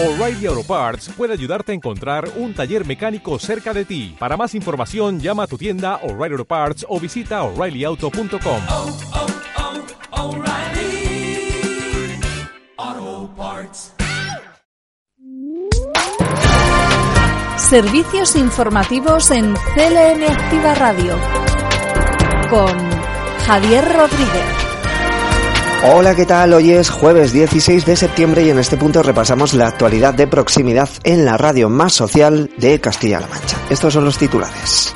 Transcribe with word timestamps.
O'Reilly 0.00 0.46
Auto 0.46 0.62
Parts 0.62 1.08
puede 1.16 1.32
ayudarte 1.32 1.72
a 1.72 1.74
encontrar 1.74 2.30
un 2.36 2.54
taller 2.54 2.86
mecánico 2.86 3.36
cerca 3.40 3.74
de 3.74 3.84
ti. 3.84 4.14
Para 4.16 4.36
más 4.36 4.54
información, 4.54 5.18
llama 5.18 5.42
a 5.42 5.46
tu 5.48 5.58
tienda 5.58 5.96
O'Reilly 6.04 6.34
Auto 6.34 6.44
Parts 6.44 6.86
o 6.88 7.00
visita 7.00 7.42
oreillyauto.com. 7.42 8.62
oh, 8.68 8.96
oh, 12.78 13.30
Parts. 13.36 13.92
Servicios 17.56 18.36
informativos 18.36 19.32
en 19.32 19.52
CLM 19.52 20.30
Activa 20.30 20.74
Radio 20.76 21.16
con 22.48 22.78
Javier 23.44 23.84
Rodríguez. 23.84 24.67
Hola, 25.84 26.16
¿qué 26.16 26.26
tal? 26.26 26.52
Hoy 26.54 26.72
es 26.72 26.90
jueves 26.90 27.32
16 27.32 27.86
de 27.86 27.94
septiembre 27.94 28.42
y 28.42 28.50
en 28.50 28.58
este 28.58 28.76
punto 28.76 29.00
repasamos 29.00 29.54
la 29.54 29.68
actualidad 29.68 30.12
de 30.12 30.26
proximidad 30.26 30.88
en 31.04 31.24
la 31.24 31.36
radio 31.36 31.70
más 31.70 31.92
social 31.92 32.50
de 32.56 32.80
Castilla-La 32.80 33.28
Mancha. 33.28 33.56
Estos 33.70 33.94
son 33.94 34.04
los 34.04 34.18
titulares. 34.18 34.92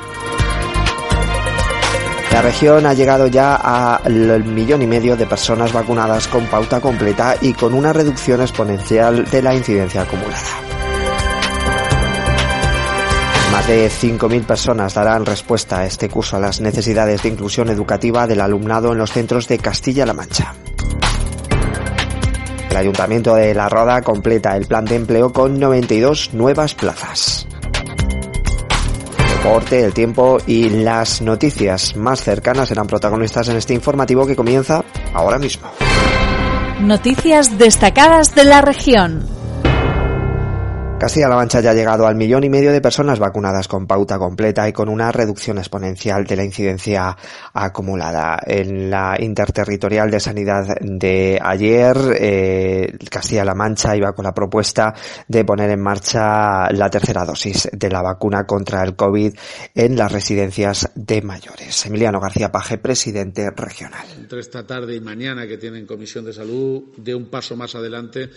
La 2.32 2.42
región 2.42 2.84
ha 2.86 2.94
llegado 2.94 3.28
ya 3.28 3.54
al 3.54 4.44
millón 4.44 4.82
y 4.82 4.88
medio 4.88 5.16
de 5.16 5.24
personas 5.24 5.72
vacunadas 5.72 6.26
con 6.26 6.46
pauta 6.46 6.80
completa 6.80 7.36
y 7.40 7.52
con 7.52 7.74
una 7.74 7.92
reducción 7.92 8.40
exponencial 8.40 9.24
de 9.26 9.40
la 9.40 9.54
incidencia 9.54 10.02
acumulada. 10.02 10.50
Más 13.52 13.68
de 13.68 13.88
5.000 13.88 14.44
personas 14.44 14.94
darán 14.94 15.26
respuesta 15.26 15.80
a 15.80 15.86
este 15.86 16.08
curso 16.08 16.36
a 16.36 16.40
las 16.40 16.60
necesidades 16.60 17.22
de 17.22 17.28
inclusión 17.28 17.68
educativa 17.68 18.26
del 18.26 18.40
alumnado 18.40 18.90
en 18.92 18.98
los 18.98 19.12
centros 19.12 19.46
de 19.46 19.58
Castilla-La 19.58 20.14
Mancha. 20.14 20.54
El 22.72 22.78
Ayuntamiento 22.78 23.34
de 23.34 23.52
La 23.52 23.68
Roda 23.68 24.00
completa 24.00 24.56
el 24.56 24.64
plan 24.64 24.86
de 24.86 24.96
empleo 24.96 25.30
con 25.30 25.60
92 25.60 26.32
nuevas 26.32 26.74
plazas. 26.74 27.46
Deporte, 29.36 29.84
el 29.84 29.92
tiempo 29.92 30.38
y 30.46 30.70
las 30.70 31.20
noticias 31.20 31.94
más 31.96 32.22
cercanas 32.22 32.68
serán 32.68 32.86
protagonistas 32.86 33.50
en 33.50 33.58
este 33.58 33.74
informativo 33.74 34.26
que 34.26 34.34
comienza 34.34 34.82
ahora 35.12 35.38
mismo. 35.38 35.68
Noticias 36.80 37.58
destacadas 37.58 38.34
de 38.34 38.44
la 38.44 38.62
región. 38.62 39.41
Castilla-La 41.02 41.34
Mancha 41.34 41.60
ya 41.60 41.72
ha 41.72 41.74
llegado 41.74 42.06
al 42.06 42.14
millón 42.14 42.44
y 42.44 42.48
medio 42.48 42.70
de 42.70 42.80
personas 42.80 43.18
vacunadas 43.18 43.66
con 43.66 43.88
pauta 43.88 44.20
completa 44.20 44.68
y 44.68 44.72
con 44.72 44.88
una 44.88 45.10
reducción 45.10 45.58
exponencial 45.58 46.24
de 46.24 46.36
la 46.36 46.44
incidencia 46.44 47.16
acumulada. 47.52 48.38
En 48.46 48.88
la 48.88 49.16
interterritorial 49.18 50.12
de 50.12 50.20
sanidad 50.20 50.76
de 50.80 51.40
ayer, 51.42 51.96
eh, 52.20 52.96
Castilla-La 53.10 53.56
Mancha 53.56 53.96
iba 53.96 54.12
con 54.12 54.26
la 54.26 54.32
propuesta 54.32 54.94
de 55.26 55.44
poner 55.44 55.70
en 55.70 55.80
marcha 55.80 56.70
la 56.70 56.88
tercera 56.88 57.24
dosis 57.24 57.68
de 57.72 57.90
la 57.90 58.00
vacuna 58.00 58.46
contra 58.46 58.84
el 58.84 58.94
COVID 58.94 59.34
en 59.74 59.96
las 59.96 60.12
residencias 60.12 60.88
de 60.94 61.20
mayores. 61.20 61.84
Emiliano 61.84 62.20
García 62.20 62.52
Paje, 62.52 62.78
presidente 62.78 63.50
regional. 63.50 64.06
Entre 64.16 64.38
esta 64.38 64.64
tarde 64.64 64.94
y 64.94 65.00
mañana 65.00 65.48
que 65.48 65.58
tienen 65.58 65.84
Comisión 65.84 66.24
de 66.24 66.32
Salud, 66.32 66.94
de 66.96 67.12
un 67.12 67.26
paso 67.26 67.56
más 67.56 67.74
adelante 67.74 68.30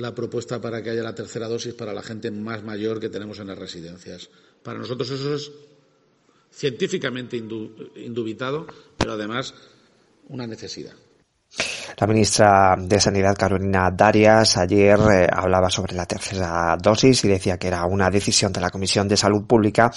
la 0.00 0.14
propuesta 0.14 0.60
para 0.60 0.82
que 0.82 0.90
haya 0.90 1.02
la 1.02 1.14
tercera 1.14 1.48
dosis 1.48 1.74
para 1.74 1.92
la 1.92 2.02
gente 2.02 2.30
más 2.30 2.64
mayor 2.64 3.00
que 3.00 3.08
tenemos 3.08 3.38
en 3.38 3.48
las 3.48 3.58
residencias. 3.58 4.30
Para 4.62 4.78
nosotros 4.78 5.10
eso 5.10 5.34
es 5.34 5.50
científicamente 6.50 7.36
indubitado, 7.36 8.66
pero 8.96 9.12
además 9.12 9.54
una 10.28 10.46
necesidad. 10.46 10.94
La 11.98 12.06
ministra 12.06 12.76
de 12.78 13.00
Sanidad, 13.00 13.36
Carolina 13.36 13.90
Darias, 13.90 14.56
ayer 14.56 14.98
eh, 15.12 15.26
hablaba 15.30 15.70
sobre 15.70 15.94
la 15.94 16.06
tercera 16.06 16.76
dosis 16.80 17.24
y 17.24 17.28
decía 17.28 17.58
que 17.58 17.68
era 17.68 17.84
una 17.84 18.10
decisión 18.10 18.52
de 18.52 18.60
la 18.60 18.70
Comisión 18.70 19.08
de 19.08 19.16
Salud 19.16 19.44
Pública. 19.46 19.90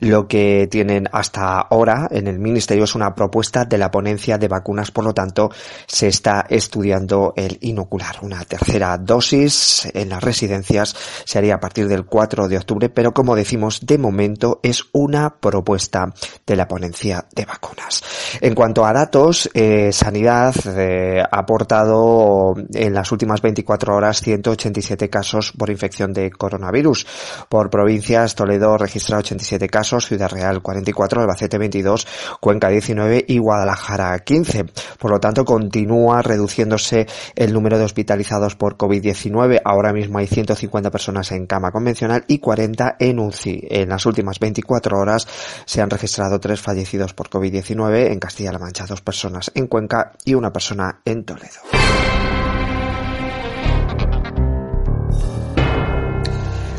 Lo 0.00 0.26
que 0.26 0.68
tienen 0.70 1.08
hasta 1.12 1.60
ahora 1.60 2.08
en 2.10 2.26
el 2.26 2.38
Ministerio 2.38 2.84
es 2.84 2.94
una 2.94 3.14
propuesta 3.14 3.64
de 3.64 3.78
la 3.78 3.90
ponencia 3.90 4.38
de 4.38 4.48
vacunas, 4.48 4.90
por 4.90 5.04
lo 5.04 5.14
tanto, 5.14 5.50
se 5.86 6.08
está 6.08 6.46
estudiando 6.48 7.32
el 7.36 7.58
inocular. 7.60 8.16
Una 8.22 8.44
tercera 8.44 8.96
dosis 8.98 9.88
en 9.92 10.08
las 10.08 10.22
residencias 10.22 10.94
se 11.24 11.38
haría 11.38 11.56
a 11.56 11.60
partir 11.60 11.88
del 11.88 12.04
4 12.04 12.48
de 12.48 12.56
octubre, 12.58 12.88
pero 12.88 13.12
como 13.12 13.36
decimos, 13.36 13.84
de 13.86 13.98
momento 13.98 14.60
es 14.62 14.84
una 14.92 15.36
propuesta 15.36 16.12
de 16.46 16.56
la 16.56 16.68
ponencia 16.68 17.26
de 17.34 17.44
vacunas. 17.44 18.02
En 18.40 18.54
cuanto 18.54 18.84
a 18.84 18.92
datos, 18.92 19.50
eh, 19.54 19.92
Sanidad 19.92 20.54
eh, 20.66 21.22
ha 21.32 21.38
aportado 21.38 22.54
en 22.74 22.92
las 22.92 23.10
últimas 23.10 23.40
24 23.40 23.96
horas 23.96 24.20
187 24.20 25.08
casos 25.08 25.52
por 25.52 25.70
infección 25.70 26.12
de 26.12 26.30
coronavirus. 26.30 27.06
Por 27.48 27.70
provincias, 27.70 28.34
Toledo 28.34 28.76
registra 28.76 29.16
87 29.16 29.68
casos, 29.68 30.06
Ciudad 30.06 30.30
Real 30.30 30.60
44, 30.60 31.22
Albacete 31.22 31.56
22, 31.56 32.06
Cuenca 32.38 32.68
19 32.68 33.24
y 33.26 33.38
Guadalajara 33.38 34.18
15. 34.18 34.66
Por 34.98 35.10
lo 35.10 35.20
tanto, 35.20 35.46
continúa 35.46 36.20
reduciéndose 36.20 37.06
el 37.34 37.54
número 37.54 37.78
de 37.78 37.84
hospitalizados 37.84 38.54
por 38.54 38.76
COVID-19. 38.76 39.62
Ahora 39.64 39.94
mismo 39.94 40.18
hay 40.18 40.26
150 40.26 40.90
personas 40.90 41.32
en 41.32 41.46
cama 41.46 41.70
convencional 41.70 42.24
y 42.28 42.40
40 42.40 42.96
en 42.98 43.18
UCI. 43.18 43.68
En 43.70 43.88
las 43.88 44.04
últimas 44.04 44.38
24 44.38 44.98
horas 44.98 45.26
se 45.64 45.80
han 45.80 45.88
registrado 45.88 46.38
tres 46.40 46.60
fallecidos 46.60 47.14
por 47.14 47.30
COVID-19 47.30 48.12
en 48.12 48.18
Castilla-La 48.18 48.58
Mancha, 48.58 48.84
dos 48.86 49.00
personas 49.00 49.50
en 49.54 49.66
Cuenca 49.66 50.12
y 50.26 50.34
una 50.34 50.52
persona 50.52 51.00
en 51.06 51.11
Toledo. 51.24 51.60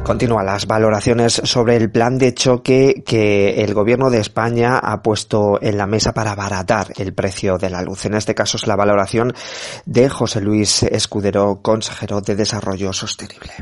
Continúan 0.04 0.46
las 0.46 0.68
valoraciones 0.68 1.34
sobre 1.46 1.78
el 1.78 1.90
plan 1.90 2.18
de 2.18 2.34
choque 2.34 3.04
que 3.06 3.64
el 3.64 3.74
gobierno 3.74 4.10
de 4.10 4.20
España 4.20 4.78
ha 4.78 5.02
puesto 5.02 5.62
en 5.62 5.78
la 5.78 5.88
mesa 5.88 6.12
para 6.12 6.32
abaratar 6.32 6.88
el 6.98 7.14
precio 7.14 7.58
de 7.58 7.70
la 7.70 7.82
luz. 7.82 8.06
En 8.06 8.16
este 8.16 8.36
caso 8.36 8.58
es 8.58 8.68
la 8.68 8.76
valoración 8.76 9.34
de 9.86 10.10
José 10.10 10.42
Luis 10.42 10.84
Escudero, 10.84 11.62
consejero 11.62 12.20
de 12.20 12.36
Desarrollo 12.36 12.92
Sostenible 12.92 13.54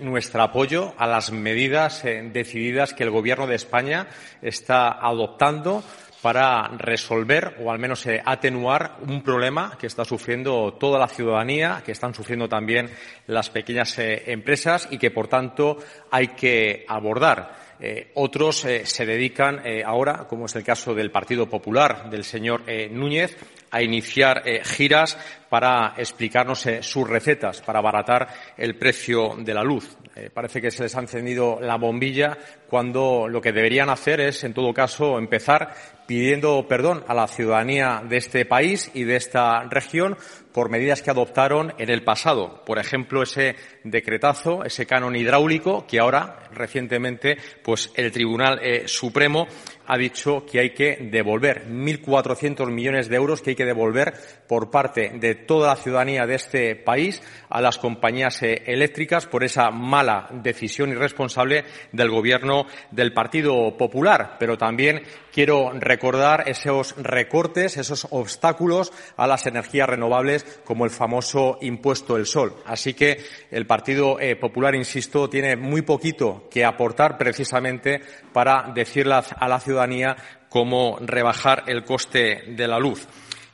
nuestro 0.00 0.42
apoyo 0.42 0.94
a 0.96 1.06
las 1.06 1.32
medidas 1.32 2.04
eh, 2.04 2.30
decididas 2.32 2.94
que 2.94 3.04
el 3.04 3.10
Gobierno 3.10 3.46
de 3.46 3.56
España 3.56 4.06
está 4.42 4.90
adoptando 4.90 5.82
para 6.22 6.68
resolver 6.76 7.56
o 7.62 7.70
al 7.70 7.78
menos 7.78 8.04
eh, 8.06 8.20
atenuar 8.24 8.96
un 9.06 9.22
problema 9.22 9.76
que 9.78 9.86
está 9.86 10.04
sufriendo 10.04 10.74
toda 10.74 10.98
la 10.98 11.08
ciudadanía, 11.08 11.82
que 11.84 11.92
están 11.92 12.14
sufriendo 12.14 12.48
también 12.48 12.90
las 13.26 13.50
pequeñas 13.50 13.98
eh, 13.98 14.24
empresas 14.26 14.88
y 14.90 14.98
que, 14.98 15.10
por 15.10 15.28
tanto, 15.28 15.78
hay 16.10 16.28
que 16.28 16.84
abordar. 16.88 17.68
Eh, 17.80 18.10
otros 18.14 18.56
se 18.56 19.06
dedican 19.06 19.62
ahora, 19.86 20.26
como 20.26 20.46
es 20.46 20.56
el 20.56 20.64
caso 20.64 20.94
del 20.94 21.12
Partido 21.12 21.48
Popular 21.48 22.10
del 22.10 22.24
señor 22.24 22.64
Núñez, 22.90 23.36
a 23.70 23.82
iniciar 23.82 24.42
giras 24.64 25.18
para 25.48 25.94
explicarnos 25.96 26.66
sus 26.80 27.08
recetas 27.08 27.60
para 27.62 27.78
abaratar 27.78 28.28
el 28.56 28.76
precio 28.76 29.34
de 29.38 29.54
la 29.54 29.62
luz. 29.62 29.96
parece 30.34 30.60
que 30.60 30.70
se 30.70 30.82
les 30.82 30.96
ha 30.96 31.00
encendido 31.00 31.58
la 31.60 31.76
bombilla 31.76 32.36
cuando 32.68 33.28
lo 33.28 33.40
que 33.40 33.52
deberían 33.52 33.88
hacer 33.90 34.20
es, 34.20 34.44
en 34.44 34.52
todo 34.52 34.74
caso, 34.74 35.18
empezar 35.18 35.74
pidiendo 36.08 36.66
perdón 36.66 37.04
a 37.06 37.12
la 37.12 37.28
ciudadanía 37.28 38.02
de 38.02 38.16
este 38.16 38.46
país 38.46 38.90
y 38.94 39.04
de 39.04 39.16
esta 39.16 39.62
región 39.64 40.16
por 40.52 40.70
medidas 40.70 41.02
que 41.02 41.10
adoptaron 41.10 41.74
en 41.78 41.90
el 41.90 42.02
pasado. 42.02 42.64
Por 42.64 42.78
ejemplo, 42.78 43.22
ese 43.22 43.56
decretazo, 43.84 44.64
ese 44.64 44.86
canon 44.86 45.14
hidráulico 45.16 45.86
que 45.86 46.00
ahora, 46.00 46.48
recientemente, 46.52 47.36
pues 47.62 47.92
el 47.94 48.10
Tribunal 48.10 48.58
eh, 48.62 48.88
Supremo 48.88 49.46
ha 49.88 49.96
dicho 49.96 50.44
que 50.44 50.60
hay 50.60 50.70
que 50.70 51.08
devolver 51.10 51.66
1.400 51.66 52.70
millones 52.70 53.08
de 53.08 53.16
euros 53.16 53.40
que 53.40 53.50
hay 53.50 53.56
que 53.56 53.64
devolver 53.64 54.12
por 54.46 54.70
parte 54.70 55.12
de 55.14 55.34
toda 55.34 55.68
la 55.68 55.76
ciudadanía 55.76 56.26
de 56.26 56.34
este 56.34 56.76
país 56.76 57.22
a 57.48 57.62
las 57.62 57.78
compañías 57.78 58.42
eh, 58.42 58.62
eléctricas 58.66 59.26
por 59.26 59.44
esa 59.44 59.70
mala 59.70 60.28
decisión 60.30 60.90
irresponsable 60.90 61.64
del 61.92 62.10
gobierno 62.10 62.66
del 62.90 63.14
Partido 63.14 63.76
Popular. 63.78 64.36
Pero 64.38 64.58
también 64.58 65.02
quiero 65.32 65.72
recordar 65.72 66.44
esos 66.48 66.94
recortes, 66.98 67.78
esos 67.78 68.06
obstáculos 68.10 68.92
a 69.16 69.26
las 69.26 69.46
energías 69.46 69.88
renovables 69.88 70.60
como 70.64 70.84
el 70.84 70.90
famoso 70.90 71.56
impuesto 71.62 72.16
del 72.16 72.26
sol. 72.26 72.56
Así 72.66 72.92
que 72.92 73.24
el 73.50 73.66
Partido 73.66 74.20
eh, 74.20 74.36
Popular, 74.36 74.74
insisto, 74.74 75.30
tiene 75.30 75.56
muy 75.56 75.80
poquito 75.80 76.46
que 76.50 76.66
aportar 76.66 77.16
precisamente 77.16 78.02
para 78.34 78.70
decirle 78.74 79.14
a 79.14 79.48
la 79.48 79.60
ciudadanía 79.60 79.77
ciudadanía 79.78 80.16
cómo 80.48 80.98
rebajar 81.00 81.64
el 81.66 81.84
coste 81.84 82.44
de 82.48 82.66
la 82.66 82.78
luz. 82.78 83.06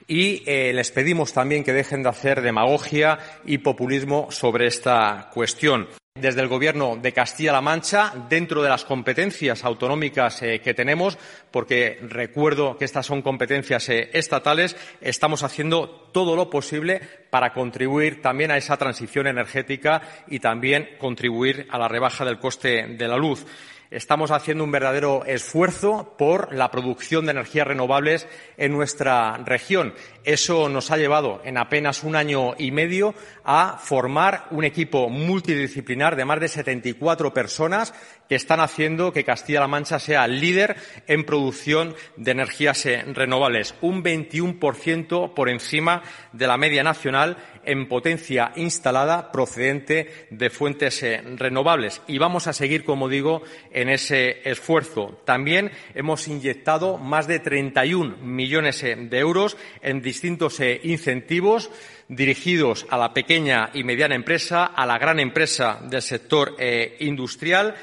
Y 0.06 0.42
eh, 0.46 0.72
les 0.72 0.90
pedimos 0.90 1.32
también 1.32 1.64
que 1.64 1.72
dejen 1.72 2.02
de 2.02 2.10
hacer 2.10 2.42
demagogia 2.42 3.18
y 3.44 3.58
populismo 3.58 4.28
sobre 4.30 4.66
esta 4.66 5.30
cuestión. 5.32 5.88
desde 6.16 6.42
el 6.42 6.48
Gobierno 6.48 6.96
de 6.96 7.12
Castilla-La 7.12 7.60
Mancha, 7.60 8.12
dentro 8.28 8.62
de 8.62 8.68
las 8.68 8.84
competencias 8.84 9.64
autonómicas 9.64 10.40
eh, 10.42 10.60
que 10.60 10.72
tenemos, 10.72 11.18
porque 11.50 11.98
recuerdo 12.02 12.78
que 12.78 12.84
estas 12.84 13.04
son 13.04 13.20
competencias 13.20 13.88
eh, 13.88 14.10
estatales, 14.12 14.76
estamos 15.00 15.42
haciendo 15.42 15.88
todo 16.12 16.36
lo 16.36 16.48
posible 16.48 17.00
para 17.30 17.52
contribuir 17.52 18.22
también 18.22 18.52
a 18.52 18.56
esa 18.56 18.76
transición 18.76 19.26
energética 19.26 20.02
y 20.28 20.38
también 20.38 20.90
contribuir 21.00 21.66
a 21.68 21.78
la 21.78 21.88
rebaja 21.88 22.24
del 22.24 22.38
coste 22.38 22.86
de 22.86 23.08
la 23.08 23.16
luz. 23.16 23.44
Estamos 23.90 24.30
haciendo 24.30 24.64
un 24.64 24.72
verdadero 24.72 25.24
esfuerzo 25.24 26.14
por 26.18 26.54
la 26.54 26.70
producción 26.70 27.26
de 27.26 27.32
energías 27.32 27.66
renovables 27.66 28.26
en 28.56 28.72
nuestra 28.72 29.36
región. 29.38 29.94
Eso 30.24 30.68
nos 30.68 30.90
ha 30.90 30.96
llevado 30.96 31.40
en 31.44 31.58
apenas 31.58 32.02
un 32.02 32.16
año 32.16 32.54
y 32.58 32.70
medio 32.70 33.14
a 33.44 33.78
formar 33.78 34.46
un 34.50 34.64
equipo 34.64 35.08
multidisciplinar 35.08 36.16
de 36.16 36.24
más 36.24 36.40
de 36.40 36.48
74 36.48 37.34
personas 37.34 37.94
que 38.28 38.34
están 38.34 38.60
haciendo 38.60 39.12
que 39.12 39.24
Castilla-La 39.24 39.68
Mancha 39.68 39.98
sea 39.98 40.26
líder 40.26 40.76
en 41.06 41.24
producción 41.24 41.94
de 42.16 42.30
energías 42.30 42.84
eh, 42.86 43.04
renovables, 43.12 43.74
un 43.80 44.02
21% 44.02 45.34
por 45.34 45.48
encima 45.48 46.02
de 46.32 46.46
la 46.46 46.56
media 46.56 46.82
nacional 46.82 47.36
en 47.64 47.88
potencia 47.88 48.52
instalada 48.56 49.32
procedente 49.32 50.26
de 50.30 50.50
fuentes 50.50 51.02
eh, 51.02 51.22
renovables. 51.36 52.02
Y 52.06 52.18
vamos 52.18 52.46
a 52.46 52.52
seguir, 52.52 52.84
como 52.84 53.08
digo, 53.08 53.42
en 53.72 53.88
ese 53.88 54.48
esfuerzo. 54.48 55.20
También 55.24 55.70
hemos 55.94 56.28
inyectado 56.28 56.98
más 56.98 57.26
de 57.26 57.40
31 57.40 58.18
millones 58.18 58.82
eh, 58.82 58.96
de 58.96 59.18
euros 59.18 59.56
en 59.82 60.02
distintos 60.02 60.60
incentivos 60.82 61.70
dirigidos 62.08 62.86
a 62.90 62.98
la 62.98 63.14
pequeña 63.14 63.70
y 63.72 63.82
mediana 63.82 64.14
empresa, 64.14 64.66
a 64.66 64.86
la 64.86 64.98
gran 64.98 65.20
empresa 65.20 65.80
del 65.82 66.02
sector 66.02 66.54
industrial 67.00 67.74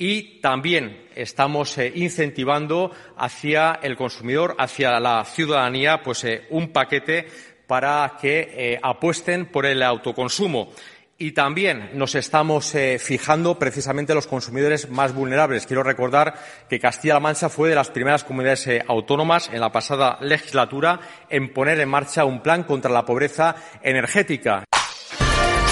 y 0.00 0.40
también 0.40 1.08
estamos 1.14 1.76
eh, 1.76 1.92
incentivando 1.94 2.90
hacia 3.18 3.80
el 3.82 3.96
consumidor, 3.96 4.56
hacia 4.58 4.98
la 4.98 5.26
ciudadanía, 5.26 6.02
pues 6.02 6.24
eh, 6.24 6.46
un 6.48 6.72
paquete 6.72 7.26
para 7.66 8.16
que 8.18 8.48
eh, 8.50 8.80
apuesten 8.82 9.44
por 9.52 9.66
el 9.66 9.82
autoconsumo. 9.82 10.72
Y 11.18 11.32
también 11.32 11.90
nos 11.92 12.14
estamos 12.14 12.74
fijando 12.98 13.58
precisamente 13.58 14.14
los 14.14 14.26
consumidores 14.26 14.88
más 14.88 15.14
vulnerables. 15.14 15.66
Quiero 15.66 15.82
recordar 15.82 16.32
que 16.66 16.80
Castilla-La 16.80 17.20
Mancha 17.20 17.50
fue 17.50 17.68
de 17.68 17.74
las 17.74 17.90
primeras 17.90 18.24
comunidades 18.24 18.66
autónomas 18.88 19.50
en 19.52 19.60
la 19.60 19.70
pasada 19.70 20.16
legislatura 20.22 20.98
en 21.28 21.52
poner 21.52 21.78
en 21.78 21.90
marcha 21.90 22.24
un 22.24 22.40
plan 22.40 22.62
contra 22.62 22.90
la 22.90 23.04
pobreza 23.04 23.54
energética. 23.82 24.64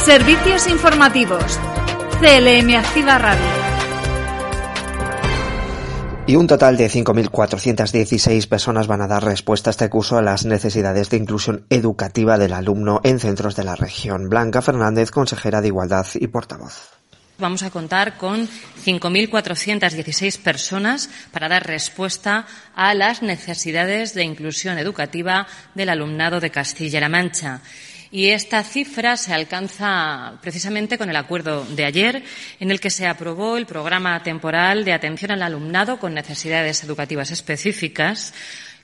Servicios 0.05 0.69
informativos. 0.69 1.59
CLM 2.21 2.83
Radio. 3.07 3.58
Y 6.29 6.37
un 6.37 6.47
total 6.47 6.77
de 6.77 6.91
5.416 6.91 8.49
personas 8.49 8.87
van 8.87 9.01
a 9.01 9.09
dar 9.09 9.25
respuesta 9.25 9.71
a 9.71 9.73
este 9.73 9.89
curso 9.89 10.19
a 10.19 10.23
las 10.23 10.45
necesidades 10.45 11.09
de 11.09 11.17
inclusión 11.17 11.65
educativa 11.71 12.37
del 12.37 12.53
alumno 12.53 13.01
en 13.03 13.19
centros 13.19 13.57
de 13.57 13.65
la 13.65 13.77
región. 13.77 14.29
Blanca 14.29 14.61
Fernández, 14.61 15.11
consejera 15.11 15.63
de 15.63 15.69
Igualdad 15.69 16.07
y 16.17 16.27
portavoz. 16.27 16.91
Vamos 17.39 17.63
a 17.63 17.71
contar 17.71 18.19
con 18.19 18.47
5.416 18.47 20.43
personas 20.43 21.09
para 21.33 21.49
dar 21.49 21.67
respuesta 21.67 22.45
a 22.75 22.93
las 22.93 23.23
necesidades 23.23 24.13
de 24.13 24.25
inclusión 24.25 24.77
educativa 24.77 25.47
del 25.75 25.89
alumnado 25.89 26.41
de 26.41 26.51
Castilla-La 26.51 27.09
Mancha. 27.09 27.63
Y 28.11 28.29
esta 28.29 28.63
cifra 28.65 29.17
se 29.17 29.35
alcanza 29.35 30.39
precisamente 30.41 30.97
con 30.97 31.11
el 31.11 31.17
acuerdo 31.17 31.65
de 31.65 31.85
ayer, 31.85 32.23
en 32.59 32.71
el 32.71 32.81
que 32.81 32.91
se 32.91 33.07
aprobó 33.07 33.57
el 33.57 33.67
programa 33.67 34.23
temporal 34.23 34.85
de 34.85 34.93
atención 34.93 35.31
al 35.31 35.43
alumnado 35.43 35.99
con 35.99 36.15
necesidades 36.15 36.83
educativas 36.85 37.31
específicas 37.31 38.33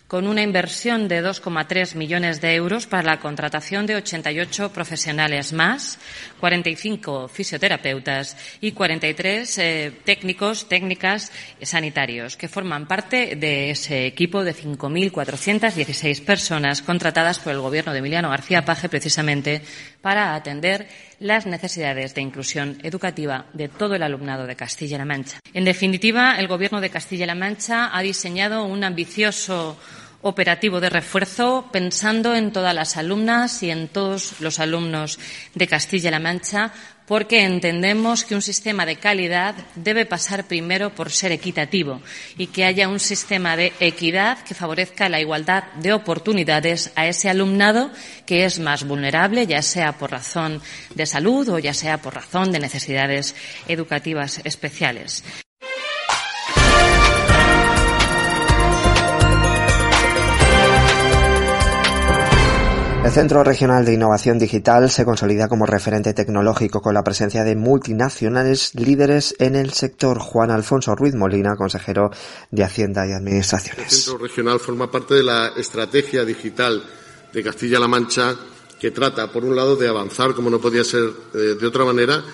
con 0.08 0.26
una 0.26 0.42
inversión 0.42 1.08
de 1.08 1.24
2,3 1.24 1.94
millones 1.94 2.40
de 2.40 2.54
euros 2.54 2.86
para 2.86 3.02
la 3.02 3.20
contratación 3.20 3.86
de 3.86 3.96
88 3.96 4.70
profesionales 4.70 5.52
más, 5.52 5.98
45 6.40 7.28
fisioterapeutas 7.28 8.36
y 8.60 8.72
43 8.72 9.58
eh, 9.58 9.92
técnicos, 10.04 10.68
técnicas 10.68 11.32
sanitarios, 11.62 12.36
que 12.36 12.48
forman 12.48 12.86
parte 12.86 13.34
de 13.36 13.70
ese 13.70 14.06
equipo 14.06 14.44
de 14.44 14.54
5.416 14.54 16.22
personas 16.22 16.82
contratadas 16.82 17.38
por 17.38 17.52
el 17.52 17.60
Gobierno 17.60 17.92
de 17.92 18.00
Emiliano 18.00 18.28
García 18.28 18.64
Paje 18.64 18.90
precisamente 18.90 19.62
para 20.02 20.34
atender 20.34 20.86
las 21.24 21.46
necesidades 21.46 22.14
de 22.14 22.20
inclusión 22.20 22.78
educativa 22.82 23.46
de 23.54 23.68
todo 23.68 23.94
el 23.94 24.02
alumnado 24.02 24.46
de 24.46 24.56
Castilla-La 24.56 25.06
Mancha. 25.06 25.40
En 25.54 25.64
definitiva, 25.64 26.36
el 26.38 26.48
Gobierno 26.48 26.82
de 26.82 26.90
Castilla-La 26.90 27.34
Mancha 27.34 27.96
ha 27.96 28.02
diseñado 28.02 28.66
un 28.66 28.84
ambicioso 28.84 29.78
operativo 30.20 30.80
de 30.80 30.90
refuerzo 30.90 31.70
pensando 31.72 32.34
en 32.34 32.52
todas 32.52 32.74
las 32.74 32.98
alumnas 32.98 33.62
y 33.62 33.70
en 33.70 33.88
todos 33.88 34.38
los 34.40 34.60
alumnos 34.60 35.18
de 35.54 35.66
Castilla-La 35.66 36.20
Mancha 36.20 36.72
porque 37.06 37.44
entendemos 37.44 38.24
que 38.24 38.34
un 38.34 38.42
sistema 38.42 38.86
de 38.86 38.96
calidad 38.96 39.54
debe 39.74 40.06
pasar 40.06 40.46
primero 40.46 40.94
por 40.94 41.10
ser 41.10 41.32
equitativo 41.32 42.00
y 42.38 42.46
que 42.46 42.64
haya 42.64 42.88
un 42.88 43.00
sistema 43.00 43.56
de 43.56 43.72
equidad 43.80 44.38
que 44.38 44.54
favorezca 44.54 45.08
la 45.08 45.20
igualdad 45.20 45.64
de 45.74 45.92
oportunidades 45.92 46.92
a 46.96 47.06
ese 47.06 47.28
alumnado 47.28 47.90
que 48.26 48.44
es 48.44 48.58
más 48.58 48.84
vulnerable, 48.84 49.46
ya 49.46 49.62
sea 49.62 49.92
por 49.92 50.10
razón 50.10 50.62
de 50.94 51.06
salud 51.06 51.48
o 51.50 51.58
ya 51.58 51.74
sea 51.74 51.98
por 51.98 52.14
razón 52.14 52.52
de 52.52 52.60
necesidades 52.60 53.34
educativas 53.68 54.40
especiales. 54.44 55.24
El 63.04 63.12
Centro 63.12 63.44
Regional 63.44 63.84
de 63.84 63.92
Innovación 63.92 64.38
Digital 64.38 64.90
se 64.90 65.04
consolida 65.04 65.46
como 65.46 65.66
referente 65.66 66.14
tecnológico 66.14 66.80
con 66.80 66.94
la 66.94 67.04
presencia 67.04 67.44
de 67.44 67.54
multinacionales 67.54 68.74
líderes 68.74 69.36
en 69.38 69.56
el 69.56 69.74
sector. 69.74 70.18
Juan 70.18 70.50
Alfonso 70.50 70.96
Ruiz 70.96 71.14
Molina, 71.14 71.54
consejero 71.54 72.10
de 72.50 72.64
Hacienda 72.64 73.06
y 73.06 73.12
Administraciones. 73.12 73.84
El 73.84 73.90
Centro 73.90 74.16
Regional 74.16 74.58
forma 74.58 74.90
parte 74.90 75.16
de 75.16 75.22
la 75.22 75.48
estrategia 75.48 76.24
digital 76.24 76.82
de 77.30 77.42
Castilla-La 77.42 77.86
Mancha 77.86 78.36
que 78.80 78.90
trata, 78.90 79.30
por 79.30 79.44
un 79.44 79.54
lado, 79.54 79.76
de 79.76 79.86
avanzar, 79.86 80.34
como 80.34 80.48
no 80.48 80.58
podía 80.58 80.82
ser 80.82 81.04
eh, 81.34 81.56
de 81.60 81.66
otra 81.66 81.84
manera, 81.84 82.24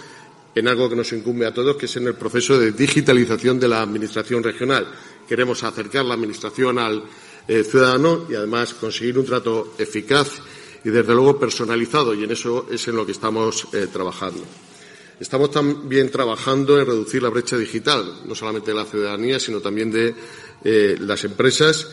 en 0.54 0.68
algo 0.68 0.88
que 0.88 0.94
nos 0.94 1.12
incumbe 1.12 1.46
a 1.46 1.52
todos, 1.52 1.74
que 1.74 1.86
es 1.86 1.96
en 1.96 2.06
el 2.06 2.14
proceso 2.14 2.56
de 2.56 2.70
digitalización 2.70 3.58
de 3.58 3.66
la 3.66 3.82
Administración 3.82 4.40
regional. 4.40 4.86
Queremos 5.28 5.64
acercar 5.64 6.04
la 6.04 6.14
Administración 6.14 6.78
al 6.78 7.02
eh, 7.48 7.64
ciudadano 7.64 8.26
y, 8.30 8.36
además, 8.36 8.74
conseguir 8.74 9.18
un 9.18 9.26
trato 9.26 9.74
eficaz 9.76 10.40
y, 10.84 10.90
desde 10.90 11.14
luego, 11.14 11.38
personalizado, 11.38 12.14
y 12.14 12.24
en 12.24 12.30
eso 12.30 12.66
es 12.70 12.86
en 12.88 12.96
lo 12.96 13.04
que 13.04 13.12
estamos 13.12 13.66
eh, 13.72 13.88
trabajando. 13.92 14.42
Estamos 15.18 15.50
también 15.50 16.10
trabajando 16.10 16.80
en 16.80 16.86
reducir 16.86 17.22
la 17.22 17.28
brecha 17.28 17.56
digital, 17.58 18.22
no 18.26 18.34
solamente 18.34 18.70
de 18.70 18.76
la 18.76 18.86
ciudadanía, 18.86 19.38
sino 19.38 19.60
también 19.60 19.90
de 19.90 20.14
eh, 20.64 20.96
las 20.98 21.24
empresas 21.24 21.88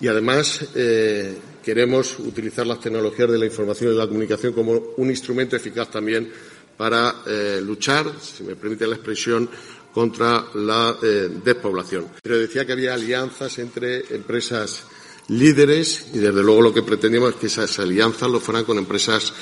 y, 0.00 0.06
además, 0.06 0.64
eh, 0.76 1.36
queremos 1.64 2.16
utilizar 2.20 2.64
las 2.66 2.80
tecnologías 2.80 3.30
de 3.30 3.38
la 3.38 3.46
información 3.46 3.90
y 3.90 3.92
de 3.94 3.98
la 3.98 4.06
comunicación 4.06 4.52
como 4.52 4.72
un 4.96 5.10
instrumento 5.10 5.56
eficaz 5.56 5.90
también 5.90 6.30
para 6.76 7.12
luchar, 7.60 8.06
si 8.22 8.44
me 8.44 8.54
permite 8.54 8.86
la 8.86 8.94
expresión, 8.94 9.50
contra 9.92 10.46
la 10.54 10.96
despoblación. 11.44 12.06
Pero 12.22 12.38
decía 12.38 12.64
que 12.64 12.70
había 12.70 12.94
alianzas 12.94 13.58
entre 13.58 14.14
empresas 14.14 14.84
líderes 15.28 16.06
y 16.14 16.18
desde 16.18 16.42
luego 16.42 16.62
lo 16.62 16.74
que 16.74 16.82
pretendemos 16.82 17.30
es 17.30 17.36
que 17.36 17.46
esas 17.46 17.78
alianzas 17.78 18.30
lo 18.30 18.40
fueran 18.40 18.64
con 18.64 18.78
empresas 18.78 19.32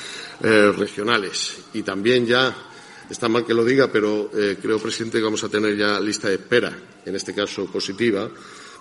eh, 0.42 0.72
regionales. 0.76 1.56
Y 1.74 1.82
también 1.82 2.26
ya, 2.26 2.54
está 3.08 3.28
mal 3.28 3.44
que 3.44 3.54
lo 3.54 3.64
diga, 3.64 3.90
pero 3.90 4.30
eh, 4.34 4.58
creo, 4.60 4.78
presidente, 4.78 5.18
que 5.18 5.24
vamos 5.24 5.44
a 5.44 5.48
tener 5.48 5.76
ya 5.76 6.00
lista 6.00 6.28
de 6.28 6.34
espera, 6.34 6.76
en 7.04 7.14
este 7.14 7.34
caso 7.34 7.66
positiva, 7.66 8.28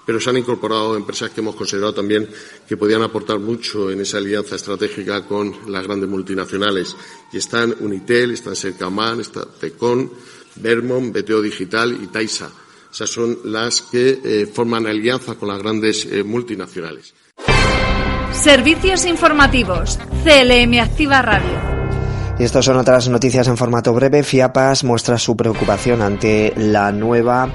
pero 0.05 0.19
se 0.19 0.29
han 0.29 0.37
incorporado 0.37 0.95
empresas 0.95 1.31
que 1.31 1.41
hemos 1.41 1.55
considerado 1.55 1.93
también 1.93 2.27
que 2.67 2.77
podían 2.77 3.01
aportar 3.01 3.39
mucho 3.39 3.89
en 3.89 4.01
esa 4.01 4.17
alianza 4.17 4.55
estratégica 4.55 5.25
con 5.25 5.71
las 5.71 5.83
grandes 5.83 6.09
multinacionales. 6.09 6.95
Y 7.31 7.37
están 7.37 7.75
Unitel, 7.79 8.31
están 8.31 8.55
Sercaman, 8.55 9.21
está 9.21 9.45
Tecon, 9.45 10.11
Vermont, 10.57 11.15
BTO 11.15 11.41
Digital 11.41 11.97
y 12.03 12.07
Taisa 12.07 12.51
esas 12.95 13.09
son 13.09 13.39
las 13.43 13.81
que 13.81 14.21
eh, 14.23 14.45
forman 14.47 14.87
alianza 14.87 15.35
con 15.35 15.49
las 15.49 15.61
grandes 15.61 16.05
eh, 16.05 16.23
multinacionales. 16.23 17.13
Servicios 18.31 19.05
informativos. 19.05 19.99
CLM 20.23 20.79
Activa 20.79 21.21
Radio. 21.21 21.75
Y 22.39 22.45
estas 22.45 22.63
son 22.63 22.77
otras 22.77 23.09
noticias 23.09 23.49
en 23.49 23.57
formato 23.57 23.93
breve. 23.93 24.23
FIAPAS 24.23 24.85
muestra 24.85 25.17
su 25.17 25.35
preocupación 25.35 26.01
ante 26.01 26.53
la 26.55 26.93
nueva 26.93 27.49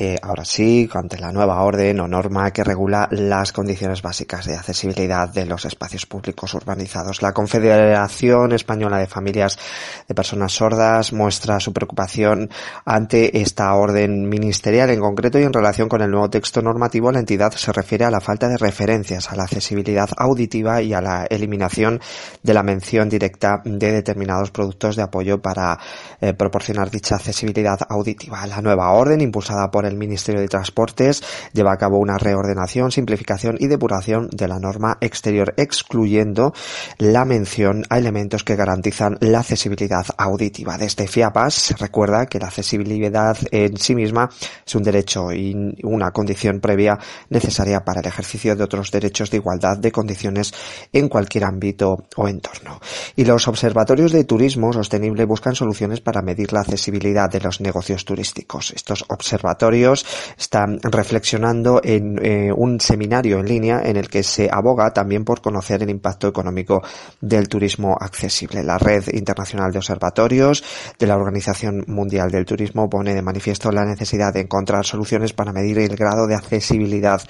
eh, 0.00 0.16
ahora 0.22 0.44
sí, 0.44 0.88
ante 0.94 1.18
la 1.18 1.32
nueva 1.32 1.60
orden 1.62 1.98
o 1.98 2.06
norma 2.06 2.52
que 2.52 2.62
regula 2.62 3.08
las 3.10 3.52
condiciones 3.52 4.00
básicas 4.00 4.46
de 4.46 4.54
accesibilidad 4.54 5.28
de 5.28 5.44
los 5.44 5.64
espacios 5.64 6.06
públicos 6.06 6.54
urbanizados. 6.54 7.20
La 7.20 7.32
Confederación 7.32 8.52
Española 8.52 8.98
de 8.98 9.08
Familias 9.08 9.58
de 10.06 10.14
Personas 10.14 10.52
Sordas 10.52 11.12
muestra 11.12 11.58
su 11.58 11.72
preocupación 11.72 12.48
ante 12.84 13.40
esta 13.40 13.74
orden 13.74 14.28
ministerial 14.28 14.90
en 14.90 15.00
concreto 15.00 15.40
y 15.40 15.42
en 15.42 15.52
relación 15.52 15.88
con 15.88 16.00
el 16.00 16.12
nuevo 16.12 16.30
texto 16.30 16.62
normativo. 16.62 17.10
La 17.10 17.18
entidad 17.18 17.50
se 17.50 17.72
refiere 17.72 18.04
a 18.04 18.10
la 18.12 18.20
falta 18.20 18.48
de 18.48 18.56
referencias 18.56 19.32
a 19.32 19.34
la 19.34 19.42
accesibilidad 19.42 20.10
auditiva 20.16 20.80
y 20.80 20.94
a 20.94 21.00
la 21.00 21.26
eliminación 21.28 22.00
de 22.40 22.54
la 22.54 22.62
mención 22.62 23.08
directa 23.08 23.62
de 23.64 23.90
determinados 23.90 24.52
productos 24.52 24.94
de 24.94 25.02
apoyo 25.02 25.42
para 25.42 25.76
eh, 26.20 26.34
proporcionar 26.34 26.88
dicha 26.88 27.16
accesibilidad 27.16 27.80
auditiva. 27.88 28.46
La 28.46 28.62
nueva 28.62 28.92
orden, 28.92 29.20
impulsada 29.20 29.72
por 29.72 29.87
el 29.88 29.96
Ministerio 29.96 30.40
de 30.40 30.48
Transportes 30.48 31.22
lleva 31.52 31.72
a 31.72 31.76
cabo 31.76 31.98
una 31.98 32.18
reordenación, 32.18 32.92
simplificación 32.92 33.56
y 33.58 33.66
depuración 33.66 34.28
de 34.30 34.48
la 34.48 34.58
norma 34.58 34.98
exterior, 35.00 35.54
excluyendo 35.56 36.52
la 36.98 37.24
mención 37.24 37.84
a 37.90 37.98
elementos 37.98 38.44
que 38.44 38.56
garantizan 38.56 39.16
la 39.20 39.40
accesibilidad 39.40 40.06
auditiva. 40.16 40.78
Desde 40.78 41.08
FIAPAS 41.08 41.54
se 41.54 41.76
recuerda 41.76 42.26
que 42.26 42.38
la 42.38 42.46
accesibilidad 42.46 43.36
en 43.50 43.76
sí 43.76 43.94
misma 43.94 44.28
es 44.66 44.74
un 44.74 44.82
derecho 44.82 45.32
y 45.32 45.54
una 45.82 46.10
condición 46.10 46.60
previa 46.60 46.98
necesaria 47.30 47.80
para 47.80 48.00
el 48.00 48.06
ejercicio 48.06 48.54
de 48.54 48.64
otros 48.64 48.90
derechos 48.90 49.30
de 49.30 49.38
igualdad 49.38 49.78
de 49.78 49.92
condiciones 49.92 50.52
en 50.92 51.08
cualquier 51.08 51.44
ámbito 51.44 51.96
o 52.16 52.28
entorno. 52.28 52.80
Y 53.16 53.24
los 53.24 53.48
observatorios 53.48 54.12
de 54.12 54.24
turismo 54.24 54.72
sostenible 54.72 55.24
buscan 55.24 55.54
soluciones 55.54 56.00
para 56.00 56.22
medir 56.22 56.52
la 56.52 56.60
accesibilidad 56.60 57.30
de 57.30 57.40
los 57.40 57.60
negocios 57.60 58.04
turísticos. 58.04 58.72
Estos 58.74 59.04
observatorios 59.08 59.77
están 59.84 60.78
reflexionando 60.82 61.80
en 61.82 62.18
eh, 62.24 62.52
un 62.54 62.80
seminario 62.80 63.38
en 63.38 63.46
línea 63.46 63.82
en 63.84 63.96
el 63.96 64.08
que 64.08 64.22
se 64.22 64.48
aboga 64.50 64.92
también 64.92 65.24
por 65.24 65.40
conocer 65.40 65.82
el 65.82 65.90
impacto 65.90 66.28
económico 66.28 66.82
del 67.20 67.48
turismo 67.48 67.96
accesible. 67.98 68.62
La 68.62 68.78
Red 68.78 69.08
Internacional 69.12 69.72
de 69.72 69.78
Observatorios 69.78 70.64
de 70.98 71.06
la 71.06 71.16
Organización 71.16 71.84
Mundial 71.86 72.30
del 72.30 72.44
Turismo 72.44 72.88
pone 72.88 73.14
de 73.14 73.22
manifiesto 73.22 73.70
la 73.70 73.84
necesidad 73.84 74.32
de 74.32 74.40
encontrar 74.40 74.84
soluciones 74.84 75.32
para 75.32 75.52
medir 75.52 75.78
el 75.78 75.96
grado 75.96 76.26
de 76.26 76.34
accesibilidad 76.34 77.22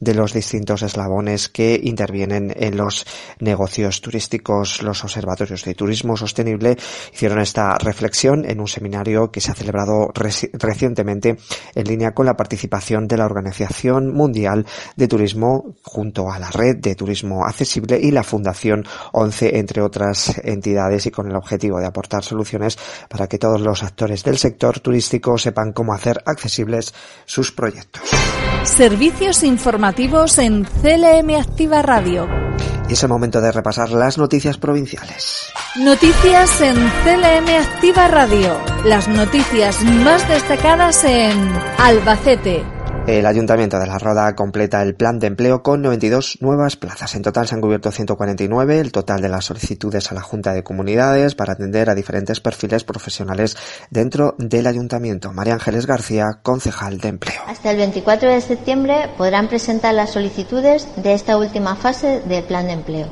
de 0.00 0.14
los 0.14 0.32
distintos 0.32 0.82
eslabones 0.82 1.48
que 1.48 1.80
intervienen 1.82 2.52
en 2.56 2.76
los 2.76 3.06
negocios 3.40 4.00
turísticos. 4.00 4.82
Los 4.82 5.04
observatorios 5.04 5.64
de 5.64 5.74
turismo 5.74 6.16
sostenible 6.16 6.76
hicieron 7.12 7.40
esta 7.40 7.76
reflexión 7.78 8.44
en 8.48 8.60
un 8.60 8.68
seminario 8.68 9.30
que 9.30 9.40
se 9.40 9.50
ha 9.50 9.54
celebrado 9.54 10.10
recientemente 10.14 11.36
en 11.74 11.86
con 12.14 12.26
la 12.26 12.36
participación 12.36 13.08
de 13.08 13.16
la 13.16 13.24
Organización 13.24 14.12
Mundial 14.12 14.66
de 14.96 15.08
Turismo 15.08 15.74
junto 15.82 16.30
a 16.30 16.38
la 16.38 16.50
Red 16.50 16.76
de 16.76 16.94
Turismo 16.94 17.44
Accesible 17.44 17.98
y 18.00 18.10
la 18.10 18.22
Fundación 18.22 18.84
11, 19.12 19.58
entre 19.58 19.82
otras 19.82 20.38
entidades, 20.44 21.06
y 21.06 21.10
con 21.10 21.28
el 21.28 21.36
objetivo 21.36 21.80
de 21.80 21.86
aportar 21.86 22.22
soluciones 22.22 22.78
para 23.08 23.26
que 23.26 23.38
todos 23.38 23.60
los 23.60 23.82
actores 23.82 24.22
del 24.24 24.38
sector 24.38 24.80
turístico 24.80 25.38
sepan 25.38 25.72
cómo 25.72 25.94
hacer 25.94 26.22
accesibles 26.26 26.94
sus 27.24 27.52
proyectos. 27.52 28.02
Servicios 28.66 29.44
informativos 29.44 30.38
en 30.38 30.64
CLM 30.64 31.36
Activa 31.40 31.82
Radio. 31.82 32.28
Y 32.88 32.92
es 32.92 33.02
el 33.02 33.08
momento 33.08 33.40
de 33.40 33.52
repasar 33.52 33.90
las 33.90 34.18
noticias 34.18 34.58
provinciales. 34.58 35.50
Noticias 35.76 36.60
en 36.60 36.74
CLM 36.74 37.48
Activa 37.62 38.08
Radio. 38.08 38.58
Las 38.84 39.08
noticias 39.08 39.82
más 39.82 40.28
destacadas 40.28 41.04
en 41.04 41.52
Albacete. 41.78 42.75
El 43.06 43.24
Ayuntamiento 43.24 43.78
de 43.78 43.86
La 43.86 43.98
Roda 43.98 44.34
completa 44.34 44.82
el 44.82 44.96
plan 44.96 45.20
de 45.20 45.28
empleo 45.28 45.62
con 45.62 45.80
92 45.80 46.38
nuevas 46.40 46.74
plazas. 46.74 47.14
En 47.14 47.22
total 47.22 47.46
se 47.46 47.54
han 47.54 47.60
cubierto 47.60 47.92
149, 47.92 48.80
el 48.80 48.90
total 48.90 49.20
de 49.20 49.28
las 49.28 49.44
solicitudes 49.44 50.10
a 50.10 50.16
la 50.16 50.22
Junta 50.22 50.52
de 50.52 50.64
Comunidades 50.64 51.36
para 51.36 51.52
atender 51.52 51.88
a 51.88 51.94
diferentes 51.94 52.40
perfiles 52.40 52.82
profesionales 52.82 53.56
dentro 53.90 54.34
del 54.38 54.66
Ayuntamiento. 54.66 55.32
María 55.32 55.54
Ángeles 55.54 55.86
García, 55.86 56.40
concejal 56.42 56.98
de 56.98 57.10
empleo. 57.10 57.40
Hasta 57.46 57.70
el 57.70 57.76
24 57.76 58.28
de 58.28 58.40
septiembre 58.40 59.08
podrán 59.16 59.46
presentar 59.46 59.94
las 59.94 60.10
solicitudes 60.10 60.88
de 60.96 61.14
esta 61.14 61.36
última 61.36 61.76
fase 61.76 62.22
del 62.22 62.42
plan 62.42 62.66
de 62.66 62.72
empleo. 62.72 63.06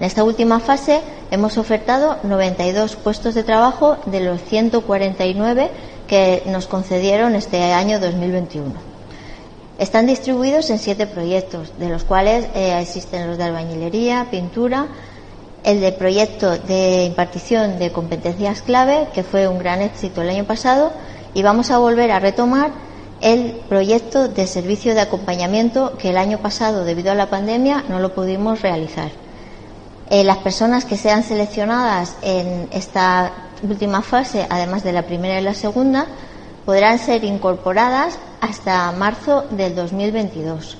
En 0.00 0.06
esta 0.06 0.24
última 0.24 0.58
fase 0.58 1.02
hemos 1.30 1.56
ofertado 1.56 2.18
92 2.24 2.96
puestos 2.96 3.36
de 3.36 3.44
trabajo 3.44 3.96
de 4.06 4.22
los 4.22 4.42
149 4.42 5.70
que 6.08 6.42
nos 6.46 6.66
concedieron 6.66 7.36
este 7.36 7.62
año 7.72 8.00
2021. 8.00 8.95
Están 9.78 10.06
distribuidos 10.06 10.70
en 10.70 10.78
siete 10.78 11.06
proyectos, 11.06 11.72
de 11.78 11.90
los 11.90 12.04
cuales 12.04 12.46
eh, 12.54 12.78
existen 12.80 13.28
los 13.28 13.36
de 13.36 13.44
albañilería, 13.44 14.28
pintura, 14.30 14.86
el 15.64 15.80
de 15.80 15.92
proyecto 15.92 16.56
de 16.56 17.04
impartición 17.04 17.78
de 17.78 17.92
competencias 17.92 18.62
clave, 18.62 19.08
que 19.12 19.22
fue 19.22 19.48
un 19.48 19.58
gran 19.58 19.82
éxito 19.82 20.22
el 20.22 20.30
año 20.30 20.44
pasado, 20.44 20.92
y 21.34 21.42
vamos 21.42 21.70
a 21.70 21.78
volver 21.78 22.10
a 22.10 22.20
retomar 22.20 22.70
el 23.20 23.60
proyecto 23.68 24.28
de 24.28 24.46
servicio 24.46 24.94
de 24.94 25.00
acompañamiento 25.00 25.98
que 25.98 26.10
el 26.10 26.16
año 26.16 26.38
pasado, 26.38 26.84
debido 26.84 27.12
a 27.12 27.14
la 27.14 27.28
pandemia, 27.28 27.84
no 27.88 27.98
lo 27.98 28.14
pudimos 28.14 28.62
realizar. 28.62 29.10
Eh, 30.08 30.24
las 30.24 30.38
personas 30.38 30.84
que 30.84 30.96
sean 30.96 31.22
seleccionadas 31.22 32.16
en 32.22 32.68
esta 32.72 33.32
última 33.62 34.00
fase, 34.00 34.46
además 34.48 34.84
de 34.84 34.92
la 34.92 35.02
primera 35.02 35.40
y 35.40 35.42
la 35.42 35.54
segunda, 35.54 36.06
podrán 36.66 36.98
ser 36.98 37.24
incorporadas 37.24 38.18
hasta 38.40 38.92
marzo 38.92 39.46
del 39.50 39.74
2022, 39.74 40.76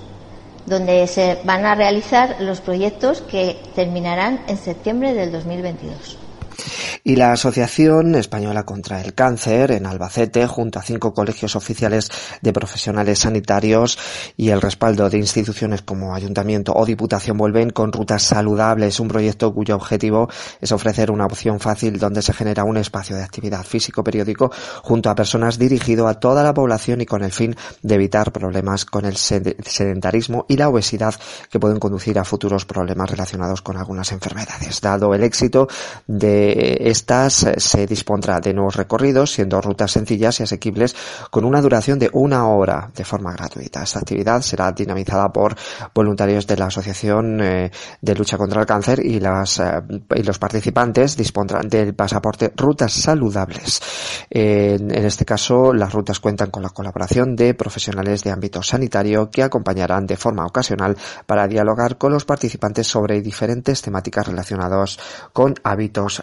donde 0.66 1.06
se 1.06 1.38
van 1.44 1.64
a 1.64 1.74
realizar 1.76 2.36
los 2.40 2.60
proyectos 2.60 3.22
que 3.22 3.62
terminarán 3.74 4.42
en 4.48 4.58
septiembre 4.58 5.14
del 5.14 5.32
2022. 5.32 6.25
Y 7.04 7.16
la 7.16 7.32
Asociación 7.32 8.14
Española 8.14 8.64
contra 8.64 9.00
el 9.00 9.14
Cáncer 9.14 9.70
en 9.70 9.86
Albacete, 9.86 10.46
junto 10.46 10.78
a 10.78 10.82
cinco 10.82 11.14
colegios 11.14 11.56
oficiales 11.56 12.10
de 12.42 12.52
profesionales 12.52 13.20
sanitarios 13.20 13.98
y 14.36 14.50
el 14.50 14.60
respaldo 14.60 15.08
de 15.08 15.18
instituciones 15.18 15.82
como 15.82 16.14
Ayuntamiento 16.14 16.72
o 16.74 16.84
Diputación, 16.84 17.36
vuelven 17.36 17.70
con 17.70 17.92
rutas 17.92 18.22
saludables, 18.22 19.00
un 19.00 19.08
proyecto 19.08 19.52
cuyo 19.52 19.76
objetivo 19.76 20.28
es 20.60 20.72
ofrecer 20.72 21.10
una 21.10 21.26
opción 21.26 21.60
fácil 21.60 21.98
donde 21.98 22.22
se 22.22 22.32
genera 22.32 22.64
un 22.64 22.76
espacio 22.76 23.16
de 23.16 23.22
actividad 23.22 23.64
físico 23.64 24.02
periódico 24.02 24.50
junto 24.82 25.10
a 25.10 25.14
personas 25.14 25.58
dirigido 25.58 26.08
a 26.08 26.14
toda 26.14 26.42
la 26.42 26.54
población 26.54 27.00
y 27.00 27.06
con 27.06 27.22
el 27.22 27.32
fin 27.32 27.56
de 27.82 27.94
evitar 27.94 28.32
problemas 28.32 28.84
con 28.84 29.04
el 29.04 29.16
sedentarismo 29.16 30.46
y 30.48 30.56
la 30.56 30.68
obesidad 30.68 31.14
que 31.50 31.60
pueden 31.60 31.78
conducir 31.78 32.18
a 32.18 32.24
futuros 32.24 32.64
problemas 32.64 33.10
relacionados 33.10 33.62
con 33.62 33.76
algunas 33.76 34.12
enfermedades. 34.12 34.80
Dado 34.80 35.14
el 35.14 35.22
éxito 35.22 35.68
de 36.06 36.45
estas 36.52 37.42
eh, 37.44 37.54
se 37.58 37.86
dispondrá 37.86 38.40
de 38.40 38.54
nuevos 38.54 38.76
recorridos, 38.76 39.32
siendo 39.32 39.60
rutas 39.60 39.92
sencillas 39.92 40.40
y 40.40 40.42
asequibles 40.42 40.94
con 41.30 41.44
una 41.44 41.60
duración 41.60 41.98
de 41.98 42.10
una 42.12 42.48
hora 42.48 42.90
de 42.94 43.04
forma 43.04 43.32
gratuita. 43.32 43.82
Esta 43.82 44.00
actividad 44.00 44.40
será 44.42 44.72
dinamizada 44.72 45.32
por 45.32 45.56
voluntarios 45.94 46.46
de 46.46 46.56
la 46.56 46.66
Asociación 46.66 47.40
eh, 47.40 47.70
de 48.00 48.14
Lucha 48.14 48.36
contra 48.38 48.60
el 48.60 48.66
Cáncer 48.66 49.04
y, 49.04 49.20
las, 49.20 49.58
eh, 49.60 49.82
y 50.14 50.22
los 50.22 50.38
participantes 50.38 51.16
dispondrán 51.16 51.68
del 51.68 51.94
pasaporte 51.94 52.52
Rutas 52.56 52.92
Saludables. 52.92 53.80
en 54.30 54.90
este 54.90 55.24
caso, 55.24 55.72
las 55.72 55.92
rutas 55.92 56.20
cuentan 56.20 56.50
con 56.50 56.62
la 56.62 56.70
colaboración 56.70 57.36
de 57.36 57.54
profesionales 57.54 58.22
de 58.24 58.30
ámbito 58.30 58.62
sanitario 58.62 59.30
que 59.30 59.42
acompañarán 59.42 60.06
de 60.06 60.16
forma 60.16 60.46
ocasional 60.46 60.96
para 61.26 61.46
dialogar 61.46 61.98
con 61.98 62.12
los 62.12 62.24
participantes 62.24 62.86
sobre 62.86 63.20
diferentes 63.20 63.82
temáticas 63.82 64.26
relacionadas 64.26 64.98
con 65.32 65.54
hábitos 65.62 66.22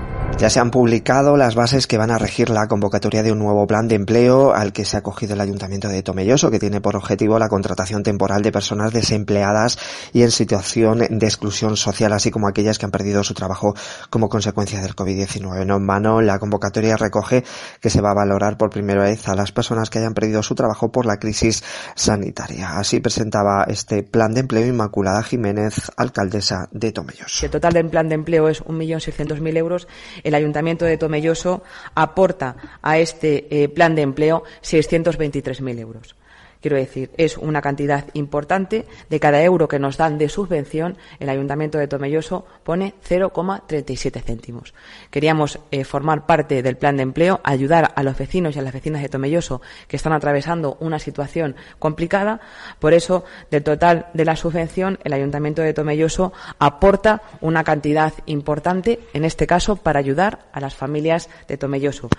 Ya 0.37 0.49
se 0.49 0.59
han 0.59 0.71
publicado 0.71 1.37
las 1.37 1.53
bases 1.53 1.85
que 1.85 1.99
van 1.99 2.09
a 2.09 2.17
regir 2.17 2.49
la 2.49 2.67
convocatoria 2.67 3.21
de 3.21 3.31
un 3.31 3.37
nuevo 3.37 3.67
plan 3.67 3.87
de 3.87 3.93
empleo 3.93 4.53
al 4.55 4.73
que 4.73 4.85
se 4.85 4.95
ha 4.95 4.99
acogido 4.99 5.35
el 5.35 5.41
Ayuntamiento 5.41 5.87
de 5.87 6.01
Tomelloso, 6.01 6.49
que 6.49 6.57
tiene 6.57 6.81
por 6.81 6.95
objetivo 6.95 7.37
la 7.37 7.47
contratación 7.47 8.01
temporal 8.01 8.41
de 8.41 8.51
personas 8.51 8.91
desempleadas 8.91 9.77
y 10.13 10.23
en 10.23 10.31
situación 10.31 11.05
de 11.09 11.25
exclusión 11.27 11.77
social, 11.77 12.11
así 12.13 12.31
como 12.31 12.47
aquellas 12.47 12.79
que 12.79 12.85
han 12.85 12.91
perdido 12.91 13.23
su 13.23 13.35
trabajo 13.35 13.75
como 14.09 14.29
consecuencia 14.29 14.81
del 14.81 14.95
COVID-19. 14.95 15.63
No 15.63 15.75
en 15.75 15.85
vano, 15.85 16.21
la 16.21 16.39
convocatoria 16.39 16.97
recoge 16.97 17.43
que 17.79 17.91
se 17.91 18.01
va 18.01 18.09
a 18.09 18.15
valorar 18.15 18.57
por 18.57 18.71
primera 18.71 19.03
vez 19.03 19.27
a 19.27 19.35
las 19.35 19.51
personas 19.51 19.91
que 19.91 19.99
hayan 19.99 20.15
perdido 20.15 20.41
su 20.41 20.55
trabajo 20.55 20.91
por 20.91 21.05
la 21.05 21.17
crisis 21.17 21.63
sanitaria. 21.93 22.79
Así 22.79 22.99
presentaba 22.99 23.65
este 23.67 24.01
plan 24.01 24.33
de 24.33 24.39
empleo 24.39 24.65
Inmaculada 24.65 25.21
Jiménez, 25.21 25.91
alcaldesa 25.97 26.67
de 26.71 26.91
Tomelloso. 26.91 27.45
El 27.45 27.51
total 27.51 27.73
del 27.73 27.89
plan 27.89 28.09
de 28.09 28.15
empleo 28.15 28.47
es 28.49 28.63
1.600.000 28.63 29.57
euros 29.57 29.87
el 30.23 30.35
Ayuntamiento 30.35 30.85
de 30.85 30.97
Tomelloso 30.97 31.63
aporta 31.95 32.55
a 32.81 32.99
este 32.99 33.63
eh, 33.63 33.69
plan 33.69 33.95
de 33.95 34.01
empleo 34.01 34.43
623.000 34.61 35.79
euros. 35.79 36.15
Quiero 36.61 36.77
decir, 36.77 37.09
es 37.17 37.37
una 37.37 37.61
cantidad 37.61 38.05
importante. 38.13 38.85
De 39.09 39.19
cada 39.19 39.41
euro 39.41 39.67
que 39.67 39.79
nos 39.79 39.97
dan 39.97 40.17
de 40.17 40.29
subvención, 40.29 40.97
el 41.19 41.29
Ayuntamiento 41.29 41.79
de 41.79 41.87
Tomelloso 41.87 42.45
pone 42.63 42.93
0,37 43.07 44.21
céntimos. 44.21 44.73
Queríamos 45.09 45.59
eh, 45.71 45.83
formar 45.83 46.27
parte 46.27 46.61
del 46.61 46.77
plan 46.77 46.97
de 46.97 47.03
empleo, 47.03 47.41
ayudar 47.43 47.91
a 47.95 48.03
los 48.03 48.17
vecinos 48.17 48.55
y 48.55 48.59
a 48.59 48.61
las 48.61 48.73
vecinas 48.73 49.01
de 49.01 49.09
Tomelloso 49.09 49.61
que 49.87 49.95
están 49.95 50.13
atravesando 50.13 50.77
una 50.79 50.99
situación 50.99 51.55
complicada. 51.79 52.39
Por 52.79 52.93
eso, 52.93 53.25
del 53.49 53.63
total 53.63 54.07
de 54.13 54.25
la 54.25 54.35
subvención, 54.35 54.99
el 55.03 55.13
Ayuntamiento 55.13 55.63
de 55.63 55.73
Tomelloso 55.73 56.31
aporta 56.59 57.23
una 57.41 57.63
cantidad 57.63 58.13
importante, 58.27 58.99
en 59.13 59.25
este 59.25 59.47
caso, 59.47 59.77
para 59.77 59.99
ayudar 59.99 60.45
a 60.53 60.59
las 60.59 60.75
familias 60.75 61.27
de 61.47 61.57
Tomelloso 61.57 62.09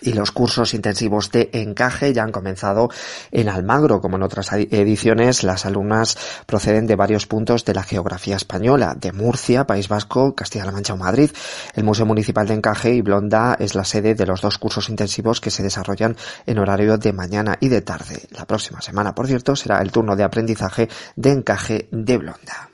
y 0.00 0.12
los 0.12 0.32
cursos 0.32 0.74
intensivos 0.74 1.30
de 1.30 1.50
encaje 1.52 2.12
ya 2.12 2.22
han 2.22 2.32
comenzado 2.32 2.90
en 3.30 3.48
Almagro. 3.48 4.00
Como 4.00 4.16
en 4.16 4.22
otras 4.22 4.52
ediciones, 4.52 5.44
las 5.44 5.66
alumnas 5.66 6.18
proceden 6.46 6.86
de 6.86 6.96
varios 6.96 7.26
puntos 7.26 7.64
de 7.64 7.74
la 7.74 7.82
geografía 7.82 8.36
española, 8.36 8.94
de 8.98 9.12
Murcia, 9.12 9.66
País 9.66 9.88
Vasco, 9.88 10.34
Castilla-La 10.34 10.72
Mancha 10.72 10.94
o 10.94 10.96
Madrid. 10.96 11.30
El 11.74 11.84
Museo 11.84 12.06
Municipal 12.06 12.46
de 12.46 12.54
Encaje 12.54 12.94
y 12.94 13.02
Blonda 13.02 13.56
es 13.58 13.74
la 13.74 13.84
sede 13.84 14.14
de 14.14 14.26
los 14.26 14.40
dos 14.40 14.58
cursos 14.58 14.88
intensivos 14.88 15.40
que 15.40 15.50
se 15.50 15.62
desarrollan 15.62 16.16
en 16.46 16.58
horario 16.58 16.98
de 16.98 17.12
mañana 17.12 17.56
y 17.60 17.68
de 17.68 17.80
tarde. 17.80 18.22
La 18.30 18.46
próxima 18.46 18.80
semana, 18.80 19.14
por 19.14 19.26
cierto, 19.26 19.56
será 19.56 19.80
el 19.80 19.92
turno 19.92 20.16
de 20.16 20.24
aprendizaje 20.24 20.88
de 21.16 21.30
encaje 21.30 21.88
de 21.90 22.18
Blonda. 22.18 22.73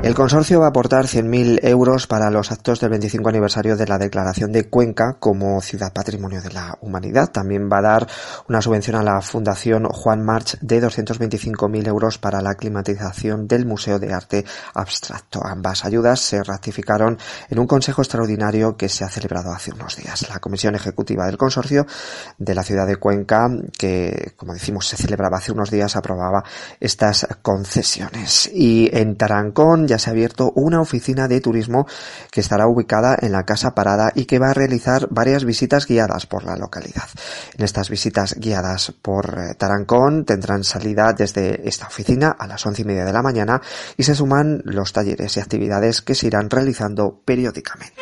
El 0.00 0.14
consorcio 0.14 0.60
va 0.60 0.66
a 0.66 0.68
aportar 0.70 1.06
100.000 1.06 1.58
euros 1.64 2.06
para 2.06 2.30
los 2.30 2.52
actos 2.52 2.80
del 2.80 2.90
25 2.90 3.28
aniversario 3.28 3.76
de 3.76 3.86
la 3.86 3.98
declaración 3.98 4.52
de 4.52 4.70
Cuenca 4.70 5.16
como 5.18 5.60
ciudad 5.60 5.92
patrimonio 5.92 6.40
de 6.40 6.50
la 6.50 6.78
humanidad. 6.80 7.30
También 7.32 7.68
va 7.70 7.78
a 7.78 7.82
dar 7.82 8.06
una 8.48 8.62
subvención 8.62 8.96
a 8.96 9.02
la 9.02 9.20
Fundación 9.20 9.84
Juan 9.86 10.24
March 10.24 10.56
de 10.60 10.80
225.000 10.80 11.88
euros 11.88 12.16
para 12.16 12.40
la 12.40 12.54
climatización 12.54 13.48
del 13.48 13.66
Museo 13.66 13.98
de 13.98 14.14
Arte 14.14 14.44
Abstracto. 14.72 15.44
Ambas 15.44 15.84
ayudas 15.84 16.20
se 16.20 16.44
ratificaron 16.44 17.18
en 17.50 17.58
un 17.58 17.66
consejo 17.66 18.00
extraordinario 18.00 18.76
que 18.76 18.88
se 18.88 19.04
ha 19.04 19.08
celebrado 19.08 19.50
hace 19.50 19.72
unos 19.72 19.96
días. 19.96 20.28
La 20.30 20.38
Comisión 20.38 20.76
Ejecutiva 20.76 21.26
del 21.26 21.36
Consorcio 21.36 21.86
de 22.38 22.54
la 22.54 22.62
ciudad 22.62 22.86
de 22.86 22.96
Cuenca, 22.96 23.50
que 23.76 24.32
como 24.36 24.54
decimos 24.54 24.86
se 24.86 24.96
celebraba 24.96 25.38
hace 25.38 25.50
unos 25.50 25.72
días, 25.72 25.96
aprobaba 25.96 26.44
estas 26.78 27.26
concesiones. 27.42 28.48
Y 28.54 28.88
en 28.92 29.16
Tarancón 29.16 29.87
ya 29.88 29.98
se 29.98 30.10
ha 30.10 30.12
abierto 30.12 30.52
una 30.54 30.80
oficina 30.80 31.26
de 31.26 31.40
turismo 31.40 31.86
que 32.30 32.40
estará 32.40 32.68
ubicada 32.68 33.16
en 33.20 33.32
la 33.32 33.44
Casa 33.44 33.74
Parada 33.74 34.12
y 34.14 34.26
que 34.26 34.38
va 34.38 34.50
a 34.50 34.54
realizar 34.54 35.08
varias 35.10 35.44
visitas 35.44 35.86
guiadas 35.86 36.26
por 36.26 36.44
la 36.44 36.56
localidad. 36.56 37.08
En 37.56 37.64
estas 37.64 37.90
visitas 37.90 38.34
guiadas 38.38 38.92
por 39.02 39.38
eh, 39.38 39.54
Tarancón 39.54 40.24
tendrán 40.24 40.62
salida 40.62 41.12
desde 41.12 41.68
esta 41.68 41.88
oficina 41.88 42.36
a 42.38 42.46
las 42.46 42.64
once 42.64 42.82
y 42.82 42.84
media 42.84 43.04
de 43.04 43.12
la 43.12 43.22
mañana 43.22 43.60
y 43.96 44.04
se 44.04 44.14
suman 44.14 44.62
los 44.64 44.92
talleres 44.92 45.36
y 45.36 45.40
actividades 45.40 46.02
que 46.02 46.14
se 46.14 46.28
irán 46.28 46.50
realizando 46.50 47.20
periódicamente. 47.24 48.00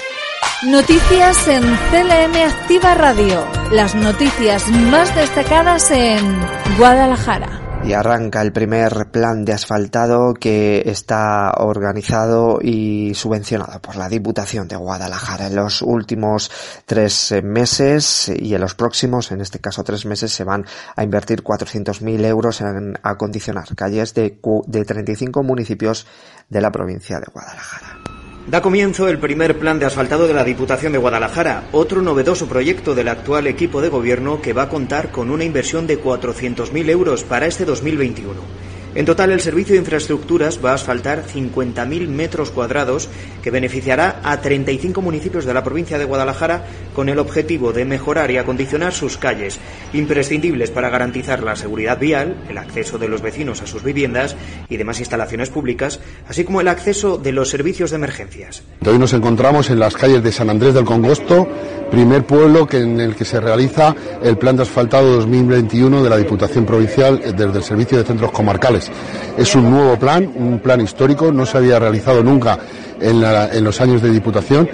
Noticias 0.65 1.49
en 1.49 1.63
CLM 1.63 2.35
Activa 2.49 2.95
Radio. 2.95 3.47
Las 3.73 3.95
noticias 3.95 4.69
más 4.71 5.15
destacadas 5.15 5.91
en 5.91 6.39
Guadalajara. 6.79 7.66
Y 7.87 7.93
arranca 7.93 8.43
el 8.43 8.53
primer 8.53 9.13
plan 9.13 9.45
de 9.45 9.53
asfaltado 9.53 10.35
que 10.35 10.83
está 10.87 11.53
organizado 11.59 12.59
y 12.61 13.15
subvencionado 13.15 13.81
por 13.81 13.95
la 13.95 14.09
Diputación 14.09 14.67
de 14.67 14.75
Guadalajara. 14.75 15.47
En 15.47 15.55
los 15.55 15.83
últimos 15.83 16.51
tres 16.85 17.33
meses 17.45 18.29
y 18.29 18.55
en 18.55 18.61
los 18.61 18.75
próximos, 18.75 19.31
en 19.31 19.41
este 19.41 19.61
caso 19.61 19.85
tres 19.85 20.05
meses, 20.05 20.33
se 20.33 20.43
van 20.43 20.67
a 20.97 21.05
invertir 21.05 21.45
400.000 21.45 22.25
euros 22.25 22.61
en 22.61 22.99
acondicionar 23.05 23.73
calles 23.77 24.15
de, 24.15 24.41
de 24.67 24.85
35 24.85 25.45
municipios 25.45 26.09
de 26.49 26.61
la 26.61 26.73
provincia 26.73 27.21
de 27.21 27.27
Guadalajara. 27.33 28.16
Da 28.47 28.63
comienzo 28.63 29.09
el 29.09 29.19
primer 29.19 29.59
plan 29.59 29.81
de 29.81 29.87
asfaltado 29.87 30.29
de 30.29 30.35
la 30.35 30.45
Diputación 30.45 30.93
de 30.93 30.99
Guadalajara, 30.99 31.65
otro 31.73 32.01
novedoso 32.01 32.47
proyecto 32.47 32.95
del 32.95 33.09
actual 33.09 33.49
equipo 33.49 33.81
de 33.81 33.89
gobierno 33.89 34.41
que 34.41 34.53
va 34.53 34.63
a 34.63 34.69
contar 34.69 35.11
con 35.11 35.33
una 35.33 35.43
inversión 35.43 35.89
de 35.89 36.01
400.000 36.01 36.89
euros 36.89 37.25
para 37.25 37.47
este 37.47 37.65
2021. 37.65 38.66
En 38.97 39.05
total, 39.05 39.31
el 39.31 39.43
Servicio 39.43 39.75
de 39.75 39.81
Infraestructuras 39.81 40.59
va 40.65 40.71
a 40.71 40.77
asfaltar 40.77 41.23
50.000 41.27 42.09
metros 42.09 42.51
cuadrados 42.51 43.11
que 43.43 43.51
beneficiará 43.51 44.23
a 44.25 44.41
35 44.41 45.03
municipios 45.03 45.45
de 45.45 45.53
la 45.53 45.63
provincia 45.63 45.99
de 45.99 46.07
Guadalajara 46.07 46.65
con 46.95 47.11
el 47.11 47.19
objetivo 47.19 47.75
de 47.75 47.85
mejorar 47.85 48.31
y 48.31 48.39
acondicionar 48.39 48.95
sus 48.95 49.19
calles, 49.19 49.59
imprescindibles 49.93 50.71
para 50.71 50.89
garantizar 50.89 51.43
la 51.43 51.57
seguridad 51.57 51.99
vial, 51.99 52.37
el 52.49 52.57
acceso 52.57 52.97
de 52.97 53.09
los 53.09 53.21
vecinos 53.21 53.61
a 53.61 53.67
sus 53.67 53.83
viviendas 53.83 54.35
y 54.71 54.79
demás 54.79 54.99
instalaciones 54.99 55.51
públicas, 55.51 56.01
así 56.27 56.45
como 56.45 56.63
el 56.63 56.69
acceso 56.69 57.19
de 57.19 57.33
los 57.33 57.51
servicios 57.51 57.91
de 57.91 57.97
emergencias. 57.97 58.63
Hoy 58.87 58.99
nos 58.99 59.13
encontramos 59.13 59.69
en 59.69 59.79
las 59.79 59.95
calles 59.95 60.23
de 60.23 60.33
San 60.33 60.49
Andrés 60.49 60.73
del 60.73 60.87
Congosto, 60.87 61.47
primer 61.91 62.25
pueblo 62.25 62.67
que 62.67 62.79
en 62.79 63.01
el 63.01 63.15
que 63.15 63.25
se 63.25 63.41
realiza 63.41 63.95
el 64.23 64.37
plan 64.37 64.57
de 64.57 64.63
asfaltado 64.63 65.13
2021 65.17 66.03
de 66.03 66.11
la 66.11 66.17
Diputación 66.17 66.65
Provincial 66.65 67.21
desde 67.21 67.59
el 67.59 67.63
Servicio 67.63 67.99
de 67.99 68.05
Centros 68.05 68.31
Comarcales. 68.31 68.91
Es 69.37 69.55
un 69.55 69.71
nuevo 69.71 69.99
plan, 69.99 70.31
un 70.35 70.59
plan 70.59 70.81
histórico, 70.81 71.33
no 71.33 71.47
se 71.47 71.59
había 71.59 71.79
realizado 71.79 72.23
nunca 72.23 72.59
en, 73.01 73.65
los 73.65 73.81
años 73.81 74.03
de 74.03 74.11
Diputación 74.11 74.69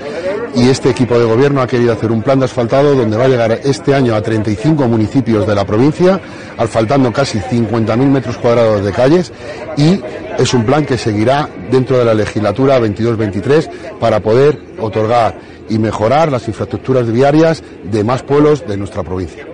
y 0.54 0.68
este 0.68 0.90
equipo 0.90 1.18
de 1.18 1.24
gobierno 1.24 1.62
ha 1.62 1.66
querido 1.66 1.92
hacer 1.92 2.12
un 2.12 2.22
plan 2.22 2.38
de 2.38 2.44
asfaltado 2.44 2.94
donde 2.94 3.16
va 3.16 3.24
a 3.24 3.28
llegar 3.28 3.60
este 3.64 3.94
año 3.94 4.14
a 4.14 4.22
35 4.22 4.86
municipios 4.86 5.46
de 5.46 5.54
la 5.54 5.64
provincia, 5.64 6.20
asfaltando 6.58 7.12
casi 7.12 7.38
50.000 7.38 7.96
metros 8.08 8.36
cuadrados 8.36 8.84
de 8.84 8.92
calles 8.92 9.32
y 9.76 10.00
es 10.38 10.54
un 10.54 10.64
plan 10.64 10.84
que 10.84 10.98
seguirá 10.98 11.48
dentro 11.70 11.98
de 11.98 12.04
la 12.04 12.14
legislatura 12.14 12.78
22-23 12.80 13.98
para 13.98 14.20
poder 14.20 14.58
otorgar 14.78 15.51
y 15.72 15.78
mejorar 15.78 16.30
las 16.30 16.48
infraestructuras 16.48 17.10
viarias 17.10 17.64
de 17.82 18.04
más 18.04 18.22
pueblos 18.22 18.66
de 18.66 18.76
nuestra 18.76 19.02
provincia. 19.02 19.46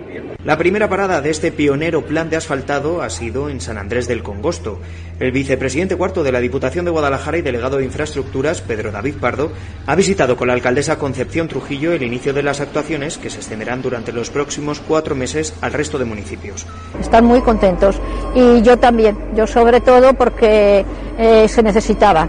La 0.44 0.56
primera 0.56 0.88
parada 0.88 1.20
de 1.20 1.30
este 1.30 1.52
pionero 1.52 2.04
plan 2.06 2.30
de 2.30 2.36
asfaltado 2.36 3.02
ha 3.02 3.10
sido 3.10 3.48
en 3.50 3.60
San 3.60 3.76
Andrés 3.78 4.08
del 4.08 4.22
Congosto. 4.22 4.80
El 5.20 5.30
vicepresidente 5.30 5.96
cuarto 5.96 6.24
de 6.24 6.32
la 6.32 6.40
Diputación 6.40 6.84
de 6.84 6.90
Guadalajara 6.90 7.38
y 7.38 7.42
delegado 7.42 7.76
de 7.76 7.84
Infraestructuras, 7.84 8.60
Pedro 8.62 8.90
David 8.90 9.16
Pardo, 9.20 9.52
ha 9.86 9.94
visitado 9.94 10.36
con 10.36 10.48
la 10.48 10.54
alcaldesa 10.54 10.98
Concepción 10.98 11.48
Trujillo 11.48 11.92
el 11.92 12.02
inicio 12.02 12.32
de 12.32 12.42
las 12.42 12.60
actuaciones 12.60 13.18
que 13.18 13.30
se 13.30 13.38
extenderán 13.38 13.82
durante 13.82 14.12
los 14.12 14.30
próximos 14.30 14.80
cuatro 14.80 15.14
meses 15.14 15.54
al 15.60 15.72
resto 15.72 15.98
de 15.98 16.04
municipios. 16.04 16.66
Están 17.00 17.26
muy 17.26 17.42
contentos 17.42 18.00
y 18.34 18.62
yo 18.62 18.78
también, 18.78 19.16
yo 19.36 19.46
sobre 19.46 19.80
todo 19.80 20.14
porque 20.14 20.84
eh, 21.18 21.46
se 21.48 21.62
necesitaba 21.62 22.28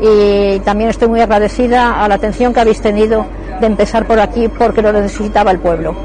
y 0.00 0.60
también 0.60 0.90
estoy 0.90 1.08
muy 1.08 1.20
agradecida 1.20 2.02
a 2.04 2.08
la 2.08 2.14
atención 2.14 2.52
que 2.52 2.60
habéis 2.60 2.80
tenido 2.80 3.26
de 3.60 3.66
empezar 3.66 4.06
por 4.06 4.20
aquí 4.20 4.48
porque 4.48 4.82
lo 4.82 4.92
necesitaba 4.92 5.50
el 5.50 5.58
pueblo. 5.58 5.96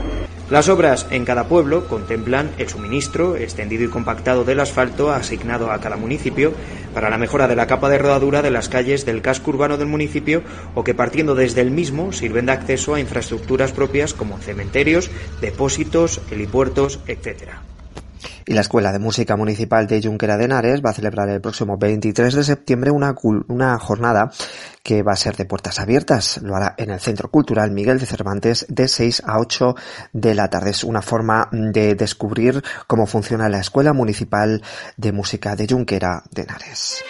Las 0.50 0.70
obras 0.70 1.08
en 1.10 1.26
cada 1.26 1.48
pueblo 1.48 1.88
contemplan 1.88 2.52
el 2.58 2.70
suministro 2.70 3.36
extendido 3.38 3.86
y 3.86 3.88
compactado 3.88 4.44
del 4.44 4.60
asfalto 4.60 5.12
asignado 5.12 5.72
a 5.72 5.80
cada 5.80 5.96
municipio 5.96 6.54
para 6.94 7.10
la 7.10 7.18
mejora 7.18 7.48
de 7.48 7.56
la 7.56 7.66
capa 7.66 7.90
de 7.90 7.98
rodadura 7.98 8.42
de 8.42 8.52
las 8.52 8.70
calles 8.70 9.06
del 9.06 9.22
casco 9.22 9.52
urbano 9.52 9.78
del 9.78 9.88
municipio 9.88 10.44
o 10.76 10.84
que 10.84 10.94
partiendo 10.94 11.34
desde 11.34 11.62
el 11.62 11.72
mismo 11.72 12.12
sirven 12.12 12.46
de 12.46 12.52
acceso 12.52 12.94
a 12.94 13.00
infraestructuras 13.00 13.72
propias 13.72 14.14
como 14.14 14.38
cementerios, 14.38 15.10
depósitos, 15.42 16.22
helipuertos, 16.30 17.00
etcétera. 17.08 17.64
Y 18.46 18.54
la 18.54 18.62
Escuela 18.62 18.92
de 18.92 19.00
Música 19.00 19.36
Municipal 19.36 19.88
de 19.88 20.02
Junquera 20.02 20.38
de 20.38 20.46
Henares 20.46 20.82
va 20.86 20.92
a 20.92 20.94
celebrar 20.94 21.30
el 21.30 21.42
próximo 21.42 21.78
23 21.78 22.34
de 22.34 22.44
septiembre 22.44 22.92
una, 22.92 23.16
una 23.48 23.78
jornada 23.80 24.32
que 24.84 25.02
va 25.02 25.14
a 25.14 25.18
ser 25.18 25.36
de 25.36 25.46
puertas 25.46 25.80
abiertas. 25.80 26.40
Lo 26.42 26.56
hará 26.56 26.76
en 26.78 26.92
el 26.92 27.00
Centro 27.00 27.30
Cultural 27.30 27.72
Miguel 27.72 28.00
de 28.00 28.06
Cervantes 28.06 28.66
de 28.70 28.88
6 28.88 29.24
a 29.26 29.40
8 29.40 29.76
de 30.12 30.36
la 30.36 30.50
tarde. 30.50 30.72
Es 30.72 30.84
una 30.84 31.02
forma 31.02 31.48
de 31.52 31.96
descubrir 31.96 32.64
cómo 32.88 33.08
funciona 33.08 33.50
la 33.50 33.60
Escuela 33.60 33.94
Municipal 33.94 34.62
de 34.98 35.12
Música 35.12 35.56
de 35.56 35.68
Junquera 35.68 36.24
de 36.32 36.44
Henares. 36.44 37.04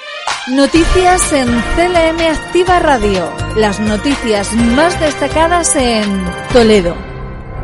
Noticias 0.50 1.34
en 1.34 1.48
CLM 1.48 2.19
Activa 2.32 2.80
Radio. 2.80 3.32
Las 3.56 3.80
noticias 3.80 4.54
más 4.54 5.00
destacadas 5.00 5.76
en 5.76 6.04
Toledo. 6.52 7.12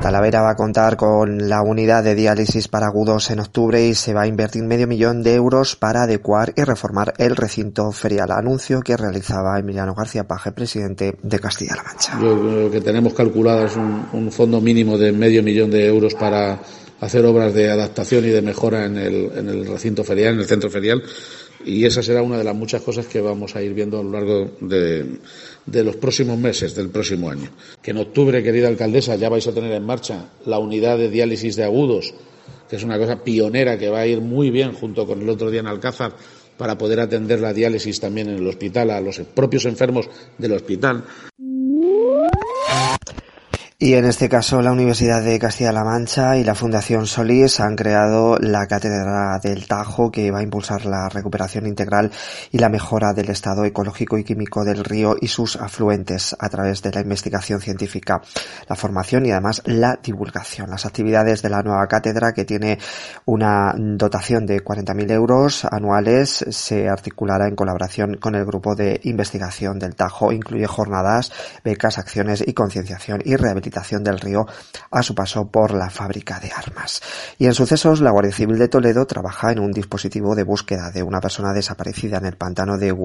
Talavera 0.01 0.41
va 0.41 0.51
a 0.51 0.55
contar 0.55 0.95
con 0.95 1.49
la 1.49 1.61
unidad 1.61 2.05
de 2.05 2.15
diálisis 2.15 2.69
para 2.69 2.87
agudos 2.87 3.31
en 3.31 3.41
octubre 3.41 3.85
y 3.85 3.93
se 3.93 4.13
va 4.13 4.21
a 4.21 4.27
invertir 4.27 4.63
medio 4.63 4.87
millón 4.87 5.23
de 5.23 5.35
euros 5.35 5.75
para 5.75 6.03
adecuar 6.03 6.53
y 6.55 6.63
reformar 6.63 7.13
el 7.17 7.35
recinto 7.35 7.91
ferial. 7.91 8.31
Anuncio 8.31 8.79
que 8.79 8.95
realizaba 8.95 9.59
Emiliano 9.59 9.93
García 9.93 10.25
Paje, 10.25 10.53
presidente 10.53 11.15
de 11.21 11.39
Castilla-La 11.39 11.83
Mancha. 11.83 12.17
Lo, 12.17 12.71
que 12.71 12.79
tenemos 12.79 13.13
calculado 13.13 13.65
es 13.65 13.75
un, 13.75 14.31
fondo 14.31 14.61
mínimo 14.61 14.97
de 14.97 15.11
medio 15.11 15.43
millón 15.43 15.69
de 15.69 15.87
euros 15.87 16.15
para 16.15 16.61
hacer 17.01 17.25
obras 17.25 17.53
de 17.53 17.69
adaptación 17.69 18.23
y 18.23 18.29
de 18.29 18.41
mejora 18.41 18.85
en 18.85 18.97
el, 18.97 19.31
en 19.35 19.49
el 19.49 19.67
recinto 19.67 20.05
ferial, 20.05 20.35
en 20.35 20.39
el 20.39 20.45
centro 20.45 20.69
ferial 20.69 21.03
Y 21.65 21.83
esa 21.83 22.01
será 22.01 22.21
una 22.21 22.37
de 22.37 22.45
las 22.45 22.55
muchas 22.55 22.81
cosas 22.81 23.05
que 23.05 23.19
vamos 23.19 23.53
a 23.57 23.61
ir 23.61 23.73
viendo 23.73 23.99
a 23.99 24.03
lo 24.03 24.11
largo 24.11 24.51
de, 24.61 25.19
de 25.71 25.83
los 25.83 25.95
próximos 25.95 26.37
meses 26.37 26.75
del 26.75 26.89
próximo 26.89 27.29
año. 27.29 27.49
Que 27.81 27.91
en 27.91 27.97
octubre, 27.97 28.43
querida 28.43 28.67
alcaldesa, 28.67 29.15
ya 29.15 29.29
vais 29.29 29.47
a 29.47 29.53
tener 29.53 29.71
en 29.71 29.85
marcha 29.85 30.25
la 30.45 30.59
unidad 30.59 30.97
de 30.97 31.09
diálisis 31.09 31.55
de 31.55 31.63
agudos, 31.63 32.13
que 32.69 32.75
es 32.75 32.83
una 32.83 32.97
cosa 32.97 33.23
pionera 33.23 33.77
que 33.77 33.89
va 33.89 33.99
a 33.99 34.07
ir 34.07 34.21
muy 34.21 34.51
bien 34.51 34.73
junto 34.73 35.05
con 35.05 35.21
el 35.21 35.29
otro 35.29 35.49
día 35.49 35.61
en 35.61 35.67
Alcázar 35.67 36.13
para 36.57 36.77
poder 36.77 36.99
atender 36.99 37.39
la 37.39 37.53
diálisis 37.53 37.99
también 37.99 38.29
en 38.29 38.37
el 38.37 38.47
hospital 38.47 38.91
a 38.91 38.99
los 38.99 39.19
propios 39.33 39.65
enfermos 39.65 40.09
del 40.37 40.53
hospital. 40.53 41.05
Y 43.81 43.93
en 43.93 44.03
este 44.03 44.27
caso 44.27 44.61
la 44.61 44.73
Universidad 44.73 45.23
de 45.23 45.39
Castilla-La 45.39 45.85
Mancha 45.85 46.35
y 46.35 46.43
la 46.43 46.53
Fundación 46.53 47.07
Solís 47.07 47.61
han 47.61 47.77
creado 47.77 48.37
la 48.37 48.67
Cátedra 48.67 49.39
del 49.41 49.67
Tajo 49.67 50.11
que 50.11 50.31
va 50.31 50.39
a 50.39 50.43
impulsar 50.43 50.85
la 50.85 51.07
recuperación 51.07 51.65
integral 51.65 52.11
y 52.51 52.57
la 52.57 52.67
mejora 52.67 53.13
del 53.13 53.29
estado 53.29 53.63
ecológico 53.63 54.17
y 54.17 54.25
químico 54.25 54.65
del 54.65 54.83
río 54.83 55.15
y 55.21 55.29
sus 55.29 55.55
afluentes 55.55 56.35
a 56.37 56.49
través 56.49 56.81
de 56.81 56.91
la 56.91 56.99
investigación 56.99 57.61
científica, 57.61 58.21
la 58.67 58.75
formación 58.75 59.25
y 59.25 59.31
además 59.31 59.61
la 59.63 59.97
divulgación. 60.03 60.69
Las 60.71 60.85
actividades 60.85 61.41
de 61.41 61.49
la 61.49 61.61
nueva 61.61 61.87
cátedra 61.87 62.33
que 62.33 62.43
tiene 62.43 62.79
una 63.23 63.73
dotación 63.77 64.45
de 64.45 64.61
40.000 64.61 65.09
euros 65.09 65.63
anuales 65.63 66.43
se 66.49 66.89
articulará 66.89 67.47
en 67.47 67.55
colaboración 67.55 68.17
con 68.17 68.35
el 68.35 68.43
grupo 68.43 68.75
de 68.75 68.99
investigación 69.05 69.79
del 69.79 69.95
Tajo. 69.95 70.33
Incluye 70.33 70.67
jornadas, 70.67 71.31
becas, 71.63 71.97
acciones 71.97 72.43
y 72.45 72.51
concienciación 72.51 73.21
y 73.23 73.37
rehabilitación 73.37 73.68
del 74.03 74.19
río 74.19 74.45
a 74.91 75.03
su 75.03 75.15
paso 75.15 75.49
por 75.49 75.73
la 75.73 75.89
fábrica 75.89 76.39
de 76.39 76.51
armas. 76.51 77.01
Y 77.37 77.45
en 77.45 77.53
sucesos, 77.53 78.01
la 78.01 78.11
Guardia 78.11 78.33
Civil 78.33 78.57
de 78.57 78.67
Toledo 78.67 79.05
trabaja 79.05 79.51
en 79.51 79.59
un 79.59 79.71
dispositivo 79.71 80.35
de 80.35 80.43
búsqueda 80.43 80.91
de 80.91 81.03
una 81.03 81.21
persona 81.21 81.53
desaparecida 81.53 82.17
en 82.17 82.25
el 82.25 82.37
pantano 82.37 82.77
de, 82.77 82.95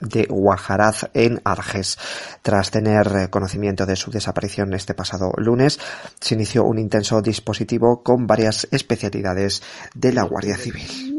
de 0.00 0.26
Guajaraz 0.26 1.10
en 1.14 1.40
Arges. 1.44 1.98
Tras 2.42 2.70
tener 2.70 3.30
conocimiento 3.30 3.86
de 3.86 3.96
su 3.96 4.10
desaparición 4.10 4.72
este 4.74 4.94
pasado 4.94 5.32
lunes, 5.36 5.78
se 6.20 6.34
inició 6.34 6.64
un 6.64 6.78
intenso 6.78 7.20
dispositivo 7.20 8.02
con 8.02 8.26
varias 8.26 8.66
especialidades 8.70 9.62
de 9.94 10.12
la 10.12 10.22
Guardia 10.22 10.56
Civil. 10.56 11.14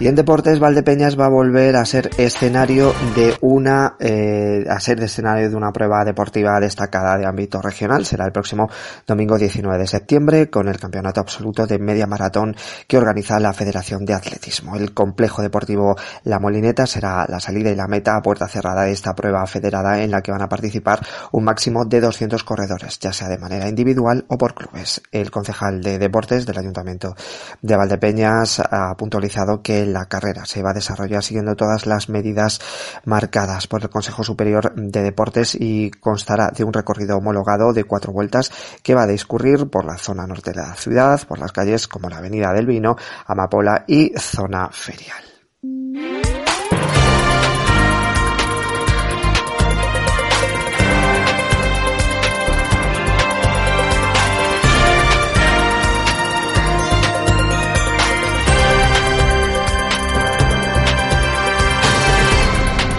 Y 0.00 0.06
en 0.06 0.14
deportes, 0.14 0.60
Valdepeñas 0.60 1.18
va 1.18 1.26
a 1.26 1.28
volver 1.28 1.74
a 1.74 1.84
ser 1.84 2.10
escenario 2.18 2.92
de 3.16 3.34
una, 3.40 3.96
eh, 3.98 4.62
a 4.70 4.78
ser 4.78 5.02
escenario 5.02 5.50
de 5.50 5.56
una 5.56 5.72
prueba 5.72 6.04
deportiva 6.04 6.60
destacada 6.60 7.18
de 7.18 7.26
ámbito 7.26 7.60
regional. 7.60 8.06
Será 8.06 8.24
el 8.24 8.30
próximo 8.30 8.70
domingo 9.08 9.36
19 9.36 9.76
de 9.76 9.88
septiembre 9.88 10.50
con 10.50 10.68
el 10.68 10.78
campeonato 10.78 11.18
absoluto 11.18 11.66
de 11.66 11.80
media 11.80 12.06
maratón 12.06 12.54
que 12.86 12.96
organiza 12.96 13.40
la 13.40 13.52
Federación 13.52 14.04
de 14.04 14.14
Atletismo. 14.14 14.76
El 14.76 14.94
complejo 14.94 15.42
deportivo 15.42 15.96
La 16.22 16.38
Molineta 16.38 16.86
será 16.86 17.26
la 17.28 17.40
salida 17.40 17.72
y 17.72 17.74
la 17.74 17.88
meta 17.88 18.14
a 18.16 18.22
puerta 18.22 18.46
cerrada 18.46 18.84
de 18.84 18.92
esta 18.92 19.16
prueba 19.16 19.44
federada 19.48 20.00
en 20.00 20.12
la 20.12 20.20
que 20.20 20.30
van 20.30 20.42
a 20.42 20.48
participar 20.48 21.04
un 21.32 21.42
máximo 21.42 21.84
de 21.86 22.00
200 22.00 22.44
corredores, 22.44 23.00
ya 23.00 23.12
sea 23.12 23.26
de 23.26 23.38
manera 23.38 23.68
individual 23.68 24.24
o 24.28 24.38
por 24.38 24.54
clubes. 24.54 25.02
El 25.10 25.32
concejal 25.32 25.82
de 25.82 25.98
deportes 25.98 26.46
del 26.46 26.58
Ayuntamiento 26.58 27.16
de 27.62 27.76
Valdepeñas 27.76 28.60
ha 28.60 28.94
puntualizado 28.96 29.60
que 29.60 29.87
la 29.92 30.06
carrera 30.06 30.44
se 30.44 30.62
va 30.62 30.70
a 30.70 30.74
desarrollar 30.74 31.22
siguiendo 31.22 31.56
todas 31.56 31.86
las 31.86 32.08
medidas 32.08 32.60
marcadas 33.04 33.66
por 33.66 33.82
el 33.82 33.90
Consejo 33.90 34.24
Superior 34.24 34.74
de 34.74 35.02
Deportes 35.02 35.56
y 35.58 35.90
constará 35.90 36.50
de 36.50 36.64
un 36.64 36.72
recorrido 36.72 37.16
homologado 37.16 37.72
de 37.72 37.84
cuatro 37.84 38.12
vueltas 38.12 38.50
que 38.82 38.94
va 38.94 39.04
a 39.04 39.06
discurrir 39.06 39.68
por 39.70 39.84
la 39.84 39.98
zona 39.98 40.26
norte 40.26 40.52
de 40.52 40.58
la 40.58 40.74
ciudad, 40.74 41.20
por 41.26 41.38
las 41.38 41.52
calles 41.52 41.88
como 41.88 42.08
la 42.08 42.18
Avenida 42.18 42.52
del 42.52 42.66
Vino, 42.66 42.96
Amapola 43.26 43.84
y 43.86 44.12
zona 44.16 44.70
ferial. 44.70 45.27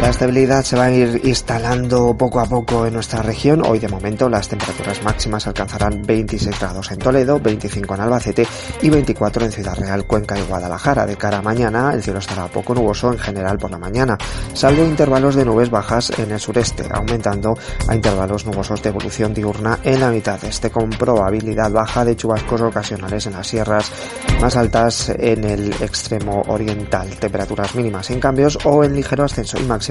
La 0.02 0.12
estabilidad 0.12 0.64
se 0.64 0.78
va 0.78 0.86
a 0.86 0.92
ir 0.92 1.20
instalando 1.26 2.16
poco 2.18 2.40
a 2.40 2.46
poco 2.46 2.86
en 2.86 2.94
nuestra 2.94 3.22
región. 3.22 3.62
Hoy 3.66 3.80
de 3.80 3.90
momento 3.90 4.30
las 4.30 4.48
temperaturas 4.48 5.04
máximas 5.04 5.46
alcanzarán 5.46 6.02
26 6.04 6.58
grados 6.58 6.90
en 6.92 7.00
Toledo, 7.00 7.38
25 7.38 7.96
en 7.96 8.02
Albacete 8.02 8.48
y 8.82 8.90
24 8.90 9.44
en 9.44 9.52
Ciudad 9.52 9.76
Real, 9.78 10.06
Cuenca 10.08 10.40
y 10.40 10.42
Guadalajara. 10.44 11.06
De 11.06 11.18
cara 11.18 11.40
a 11.40 11.42
mañana 11.42 11.92
el 11.94 12.02
cielo 12.02 12.20
estará 12.20 12.48
poco 12.48 12.74
nuboso 12.74 13.12
en 13.12 13.20
general 13.20 13.58
por 13.58 13.72
la 13.72 13.78
mañana, 13.78 14.18
salvo 14.54 14.86
intervalos 14.86 15.36
de 15.36 15.44
nubes 15.44 15.70
bajas 15.70 16.18
en 16.18 16.32
el 16.32 16.40
sureste, 16.40 16.88
aumentando 16.90 17.58
a 17.88 17.94
intervalos 17.94 18.46
nubosos 18.46 18.82
de 18.82 18.90
evolución 18.90 19.34
diurna 19.34 19.80
en 19.84 20.00
la 20.00 20.12
mitad 20.12 20.42
este 20.46 20.70
con 20.70 20.90
probabilidad 20.92 21.72
baja 21.72 22.06
de 22.06 22.16
chubascos 22.16 22.62
ocasionales 22.62 23.28
en 23.28 23.34
las 23.34 23.48
sierras 23.48 23.92
más 24.40 24.56
altas 24.56 25.10
en 25.10 25.44
el 25.44 25.74
extremo 25.74 26.42
oriental. 26.48 27.10
Temperaturas 27.20 27.76
mínimas 27.76 28.06
sin 28.06 28.22
cambios 28.22 28.58
o 28.64 28.86
en 28.86 28.96
ligero 28.96 29.26
ascenso 29.26 29.60
y 29.60 29.64
máximo 29.64 29.89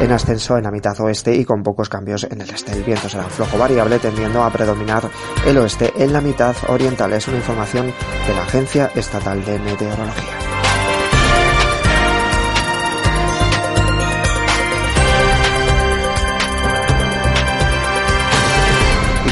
en 0.00 0.12
ascenso 0.12 0.56
en 0.56 0.64
la 0.64 0.70
mitad 0.70 0.98
oeste 1.00 1.34
y 1.34 1.44
con 1.44 1.62
pocos 1.62 1.88
cambios 1.88 2.24
en 2.24 2.40
el 2.40 2.50
este. 2.50 2.72
El 2.72 2.84
viento 2.84 3.08
será 3.08 3.24
flojo 3.24 3.58
variable 3.58 3.98
tendiendo 3.98 4.42
a 4.42 4.50
predominar 4.50 5.08
el 5.46 5.58
oeste 5.58 5.92
en 5.96 6.12
la 6.12 6.20
mitad 6.20 6.54
oriental. 6.68 7.12
Es 7.12 7.28
una 7.28 7.38
información 7.38 7.86
de 7.86 8.34
la 8.34 8.42
Agencia 8.42 8.90
Estatal 8.94 9.44
de 9.44 9.58
Meteorología. 9.58 10.51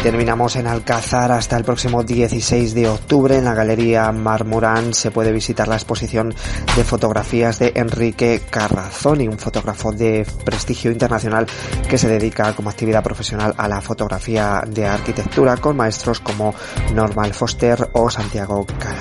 Terminamos 0.03 0.57
en 0.57 0.67
Alcázar 0.67 1.31
hasta 1.31 1.57
el 1.57 1.65
próximo 1.65 2.03
16 2.03 2.75
de 2.75 2.89
octubre. 2.89 3.37
En 3.37 3.45
la 3.45 3.55
Galería 3.55 4.11
Marmurán 4.13 4.95
se 4.95 5.11
puede 5.11 5.31
visitar 5.31 5.69
la 5.69 5.75
exposición 5.75 6.35
de 6.77 6.85
fotografías 6.85 7.59
de 7.59 7.73
Enrique 7.77 8.41
Carrazoni, 8.49 9.29
un 9.29 9.39
fotógrafo 9.39 9.93
de 9.93 10.27
prestigio 10.45 10.91
internacional 10.91 11.47
que 11.89 11.99
se 11.99 12.09
dedica 12.09 12.55
como 12.55 12.71
actividad 12.71 13.03
profesional 13.03 13.55
a 13.59 13.69
la 13.69 13.81
fotografía 13.81 14.63
de 14.67 14.87
arquitectura 14.87 15.57
con 15.59 15.77
maestros 15.77 16.21
como 16.21 16.55
Normal 16.95 17.35
Foster 17.35 17.91
o 17.93 18.09
Santiago 18.11 18.67
Calatrava. 18.79 19.00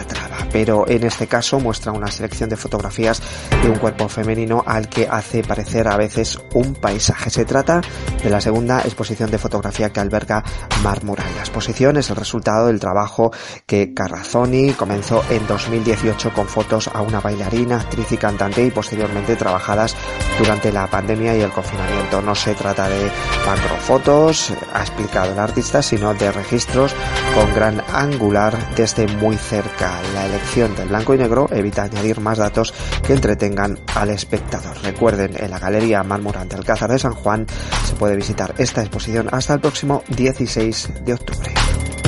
Pero 0.51 0.88
en 0.88 1.03
este 1.03 1.27
caso 1.27 1.59
muestra 1.59 1.91
una 1.91 2.07
selección 2.07 2.49
de 2.49 2.57
fotografías 2.57 3.21
de 3.62 3.69
un 3.69 3.77
cuerpo 3.77 4.09
femenino 4.09 4.63
al 4.65 4.89
que 4.89 5.07
hace 5.09 5.43
parecer 5.43 5.88
a 5.88 5.97
veces 5.97 6.39
un 6.53 6.75
paisaje. 6.75 7.29
Se 7.29 7.45
trata 7.45 7.81
de 8.23 8.29
la 8.29 8.41
segunda 8.41 8.81
exposición 8.81 9.31
de 9.31 9.38
fotografía 9.38 9.91
que 9.91 9.99
alberga 9.99 10.43
Marmural. 10.83 11.27
La 11.35 11.41
exposición 11.41 11.97
es 11.97 12.09
el 12.09 12.15
resultado 12.15 12.67
del 12.67 12.79
trabajo 12.79 13.31
que 13.65 13.93
Carrazzoni 13.93 14.73
comenzó 14.73 15.23
en 15.29 15.45
2018 15.47 16.33
con 16.33 16.47
fotos 16.47 16.89
a 16.93 17.01
una 17.01 17.19
bailarina, 17.19 17.77
actriz 17.81 18.12
y 18.12 18.17
cantante 18.17 18.63
y 18.63 18.71
posteriormente 18.71 19.35
trabajadas 19.35 19.95
durante 20.38 20.71
la 20.71 20.88
pandemia 20.88 21.35
y 21.35 21.41
el 21.41 21.51
confinamiento. 21.51 22.21
No 22.21 22.35
se 22.35 22.55
trata 22.55 22.88
de 22.88 23.12
macrofotos, 23.45 24.53
ha 24.73 24.81
explicado 24.81 25.31
el 25.31 25.39
artista, 25.39 25.81
sino 25.81 26.13
de 26.13 26.31
registros 26.31 26.93
con 27.35 27.53
gran 27.53 27.83
angular 27.93 28.57
desde 28.75 29.07
muy 29.07 29.38
cerca. 29.38 29.99
Elección 30.39 30.75
del 30.75 30.88
blanco 30.88 31.13
y 31.13 31.17
negro 31.17 31.47
evita 31.52 31.84
añadir 31.84 32.21
más 32.21 32.38
datos 32.38 32.73
que 33.06 33.13
entretengan 33.13 33.78
al 33.95 34.10
espectador. 34.10 34.82
Recuerden, 34.82 35.36
en 35.38 35.52
la 35.52 35.60
Galería 35.60 36.02
Marmurán 36.02 36.47
del 36.47 36.60
Alcázar 36.60 36.91
de 36.91 36.99
San 36.99 37.13
Juan 37.13 37.45
se 37.86 37.95
puede 37.95 38.15
visitar 38.15 38.56
esta 38.58 38.82
exposición 38.82 39.28
hasta 39.32 39.54
el 39.56 39.60
próximo 39.60 40.04
16 40.08 41.04
de 41.04 41.13
octubre. 41.13 41.98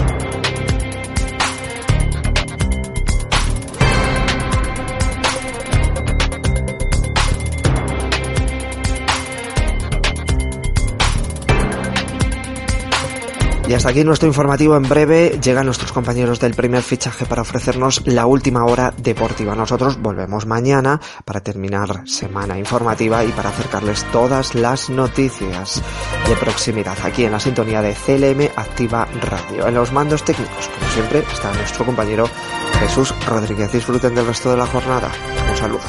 Y 13.71 13.73
hasta 13.73 13.87
aquí 13.87 14.03
nuestro 14.03 14.27
informativo. 14.27 14.75
En 14.75 14.83
breve 14.83 15.39
llegan 15.41 15.65
nuestros 15.65 15.93
compañeros 15.93 16.41
del 16.41 16.53
primer 16.55 16.83
fichaje 16.83 17.25
para 17.25 17.43
ofrecernos 17.43 18.05
la 18.05 18.25
última 18.25 18.65
hora 18.65 18.93
deportiva. 18.97 19.55
Nosotros 19.55 19.97
volvemos 20.01 20.45
mañana 20.45 20.99
para 21.23 21.39
terminar 21.39 22.05
semana 22.05 22.59
informativa 22.59 23.23
y 23.23 23.29
para 23.29 23.47
acercarles 23.47 24.03
todas 24.11 24.55
las 24.55 24.89
noticias 24.89 25.81
de 26.27 26.35
proximidad 26.35 26.97
aquí 27.01 27.23
en 27.23 27.31
la 27.31 27.39
sintonía 27.39 27.81
de 27.81 27.93
CLM 27.93 28.49
Activa 28.57 29.07
Radio. 29.21 29.65
En 29.65 29.75
los 29.75 29.93
mandos 29.93 30.25
técnicos, 30.25 30.67
como 30.67 30.91
siempre, 30.91 31.19
está 31.31 31.53
nuestro 31.53 31.85
compañero 31.85 32.29
Jesús 32.77 33.15
Rodríguez. 33.25 33.71
Disfruten 33.71 34.13
del 34.13 34.27
resto 34.27 34.51
de 34.51 34.57
la 34.57 34.65
jornada. 34.65 35.09
Un 35.49 35.57
saludo. 35.57 35.83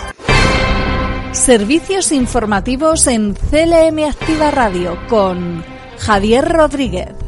Servicios 1.32 2.12
informativos 2.12 3.08
en 3.08 3.34
CLM 3.34 4.08
Activa 4.08 4.52
Radio 4.52 4.96
con 5.08 5.64
Javier 5.98 6.48
Rodríguez. 6.48 7.21